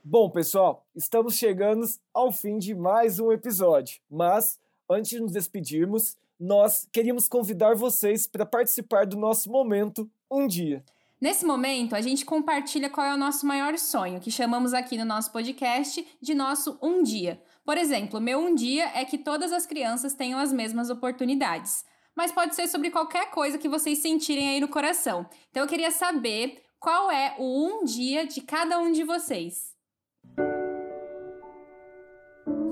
Bom, 0.09 0.31
pessoal, 0.31 0.87
estamos 0.95 1.35
chegando 1.35 1.85
ao 2.15 2.31
fim 2.31 2.59
de 2.59 2.77
mais 2.77 3.19
um 3.19 3.33
episódio, 3.33 3.99
mas 4.09 4.57
antes 4.89 5.11
de 5.11 5.19
nos 5.19 5.33
despedirmos, 5.33 6.17
nós 6.39 6.87
queríamos 6.93 7.29
convidar 7.29 7.75
vocês 7.75 8.25
para 8.25 8.47
participar 8.47 9.05
do 9.05 9.17
nosso 9.17 9.51
momento 9.51 10.09
Um 10.31 10.47
Dia. 10.47 10.85
Nesse 11.21 11.45
momento, 11.45 11.97
a 11.97 12.01
gente 12.01 12.25
compartilha 12.25 12.89
qual 12.89 13.05
é 13.05 13.15
o 13.15 13.19
nosso 13.19 13.45
maior 13.45 13.77
sonho, 13.77 14.21
que 14.21 14.31
chamamos 14.31 14.73
aqui 14.73 14.97
no 14.97 15.05
nosso 15.05 15.33
podcast 15.33 16.07
de 16.23 16.35
nosso 16.37 16.79
Um 16.81 17.03
Dia. 17.03 17.43
Por 17.65 17.77
exemplo, 17.77 18.21
meu 18.21 18.39
um 18.39 18.55
dia 18.55 18.89
é 18.95 19.05
que 19.05 19.19
todas 19.19 19.53
as 19.53 19.67
crianças 19.67 20.15
tenham 20.15 20.39
as 20.39 20.53
mesmas 20.53 20.89
oportunidades. 20.89 21.85
Mas 22.15 22.31
pode 22.31 22.55
ser 22.55 22.69
sobre 22.69 22.93
qualquer 22.93 23.33
coisa 23.33 23.59
que 23.59 23.69
vocês 23.69 23.99
sentirem 23.99 24.51
aí 24.51 24.61
no 24.61 24.69
coração. 24.69 25.27
Então 25.51 25.65
eu 25.65 25.69
queria 25.69 25.91
saber 25.91 26.63
qual 26.79 27.11
é 27.11 27.35
o 27.41 27.67
um 27.67 27.85
dia 27.85 28.25
de 28.25 28.41
cada 28.41 28.79
um 28.79 28.93
de 28.93 29.03
vocês. 29.03 29.75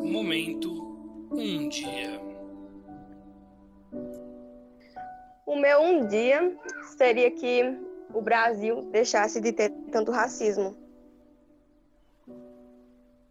Momento 0.04 1.28
um 1.32 1.68
dia. 1.68 2.20
O 5.46 5.56
meu 5.56 5.80
um 5.80 6.06
dia 6.06 6.56
seria 6.96 7.30
que 7.30 7.62
o 8.12 8.20
Brasil 8.20 8.82
deixasse 8.92 9.40
de 9.40 9.50
ter 9.50 9.70
tanto 9.90 10.12
racismo. 10.12 10.76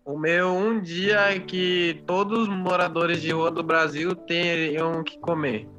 O 0.04 0.18
meu 0.18 0.48
um 0.50 0.82
dia 0.82 1.36
é 1.36 1.40
que 1.40 2.04
todos 2.08 2.48
os 2.48 2.50
moradores 2.50 3.22
de 3.22 3.32
rua 3.32 3.52
do 3.52 3.64
Brasil 3.64 4.16
tenham 4.16 5.04
que 5.04 5.20
comer. 5.20 5.70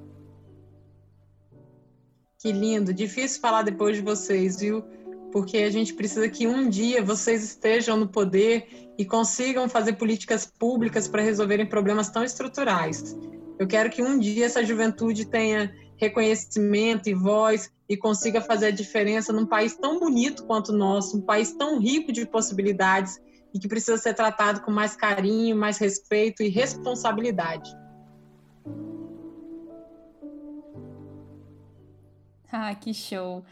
Que 2.38 2.52
lindo. 2.52 2.94
Difícil 2.94 3.40
falar 3.40 3.62
depois 3.62 3.96
de 3.96 4.02
vocês, 4.02 4.60
viu? 4.60 4.84
Porque 5.34 5.58
a 5.58 5.70
gente 5.70 5.92
precisa 5.94 6.28
que 6.28 6.46
um 6.46 6.68
dia 6.68 7.02
vocês 7.02 7.42
estejam 7.42 7.96
no 7.96 8.06
poder 8.06 8.92
e 8.96 9.04
consigam 9.04 9.68
fazer 9.68 9.94
políticas 9.94 10.46
públicas 10.46 11.08
para 11.08 11.22
resolverem 11.22 11.66
problemas 11.66 12.08
tão 12.08 12.22
estruturais. 12.22 13.18
Eu 13.58 13.66
quero 13.66 13.90
que 13.90 14.00
um 14.00 14.16
dia 14.16 14.46
essa 14.46 14.64
juventude 14.64 15.24
tenha 15.24 15.74
reconhecimento 15.96 17.08
e 17.08 17.14
voz 17.14 17.68
e 17.88 17.96
consiga 17.96 18.40
fazer 18.40 18.66
a 18.66 18.70
diferença 18.70 19.32
num 19.32 19.44
país 19.44 19.74
tão 19.74 19.98
bonito 19.98 20.44
quanto 20.44 20.68
o 20.68 20.76
nosso, 20.76 21.16
um 21.16 21.20
país 21.20 21.50
tão 21.50 21.80
rico 21.80 22.12
de 22.12 22.24
possibilidades 22.24 23.20
e 23.52 23.58
que 23.58 23.66
precisa 23.66 23.98
ser 23.98 24.14
tratado 24.14 24.60
com 24.60 24.70
mais 24.70 24.94
carinho, 24.94 25.56
mais 25.56 25.78
respeito 25.78 26.44
e 26.44 26.48
responsabilidade. 26.48 27.76
Ah, 32.52 32.72
que 32.76 32.94
show! 32.94 33.44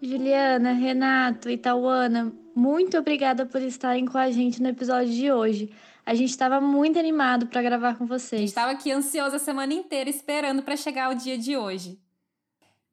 Juliana, 0.00 0.72
Renato 0.72 1.48
e 1.48 1.56
Tauana, 1.56 2.32
muito 2.54 2.98
obrigada 2.98 3.46
por 3.46 3.62
estarem 3.62 4.04
com 4.04 4.18
a 4.18 4.30
gente 4.30 4.62
no 4.62 4.68
episódio 4.68 5.12
de 5.12 5.32
hoje. 5.32 5.74
A 6.04 6.14
gente 6.14 6.30
estava 6.30 6.60
muito 6.60 6.98
animado 6.98 7.46
para 7.46 7.62
gravar 7.62 7.96
com 7.96 8.06
vocês. 8.06 8.32
A 8.32 8.38
gente 8.38 8.48
estava 8.48 8.72
aqui 8.72 8.92
ansioso 8.92 9.36
a 9.36 9.38
semana 9.38 9.74
inteira 9.74 10.08
esperando 10.08 10.62
para 10.62 10.76
chegar 10.76 11.10
o 11.10 11.14
dia 11.14 11.36
de 11.36 11.56
hoje. 11.56 11.98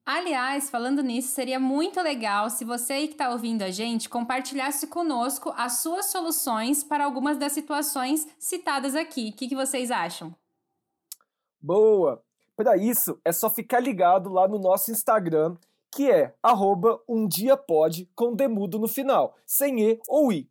Aliás, 0.06 0.70
falando 0.70 1.02
nisso, 1.02 1.30
seria 1.30 1.60
muito 1.60 2.02
legal 2.02 2.50
se 2.50 2.66
você 2.66 3.08
que 3.08 3.14
está 3.14 3.30
ouvindo 3.30 3.62
a 3.62 3.72
gente 3.72 4.10
compartilhasse 4.10 4.88
conosco 4.88 5.54
as 5.56 5.80
suas 5.80 6.08
soluções 6.08 6.84
para 6.84 7.06
algumas 7.06 7.38
das 7.38 7.54
situações 7.54 8.28
citadas 8.38 8.96
aqui. 8.96 9.30
O 9.30 9.38
que, 9.38 9.48
que 9.48 9.56
vocês 9.56 9.92
acham? 9.92 10.36
Boa! 11.62 12.22
Para 12.56 12.76
isso, 12.76 13.18
é 13.24 13.32
só 13.32 13.50
ficar 13.50 13.80
ligado 13.80 14.30
lá 14.30 14.48
no 14.48 14.60
nosso 14.60 14.92
Instagram, 14.92 15.56
que 15.94 16.10
é 16.10 16.34
arroba 16.42 17.00
um 17.08 17.28
dia 17.28 17.56
pode 17.56 18.10
com 18.16 18.34
demudo 18.34 18.80
no 18.80 18.88
final, 18.88 19.36
sem 19.46 19.80
E 19.82 20.00
ou 20.08 20.32
I 20.32 20.50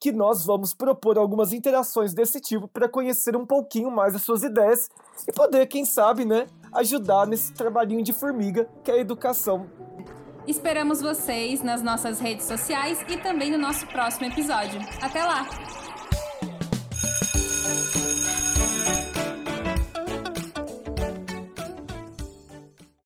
que 0.00 0.12
nós 0.12 0.44
vamos 0.44 0.74
propor 0.74 1.16
algumas 1.16 1.54
interações 1.54 2.12
desse 2.12 2.38
tipo 2.38 2.68
para 2.68 2.86
conhecer 2.86 3.34
um 3.34 3.46
pouquinho 3.46 3.90
mais 3.90 4.14
as 4.14 4.20
suas 4.20 4.42
ideias 4.42 4.90
e 5.26 5.32
poder, 5.32 5.66
quem 5.66 5.86
sabe, 5.86 6.26
né, 6.26 6.46
ajudar 6.74 7.26
nesse 7.26 7.54
trabalhinho 7.54 8.02
de 8.02 8.12
formiga 8.12 8.68
que 8.82 8.90
é 8.90 8.94
a 8.94 8.98
educação. 8.98 9.66
Esperamos 10.46 11.00
vocês 11.00 11.62
nas 11.62 11.82
nossas 11.82 12.20
redes 12.20 12.44
sociais 12.44 13.00
e 13.08 13.16
também 13.16 13.50
no 13.50 13.56
nosso 13.56 13.86
próximo 13.86 14.26
episódio. 14.26 14.78
Até 15.00 15.24
lá! 15.24 15.83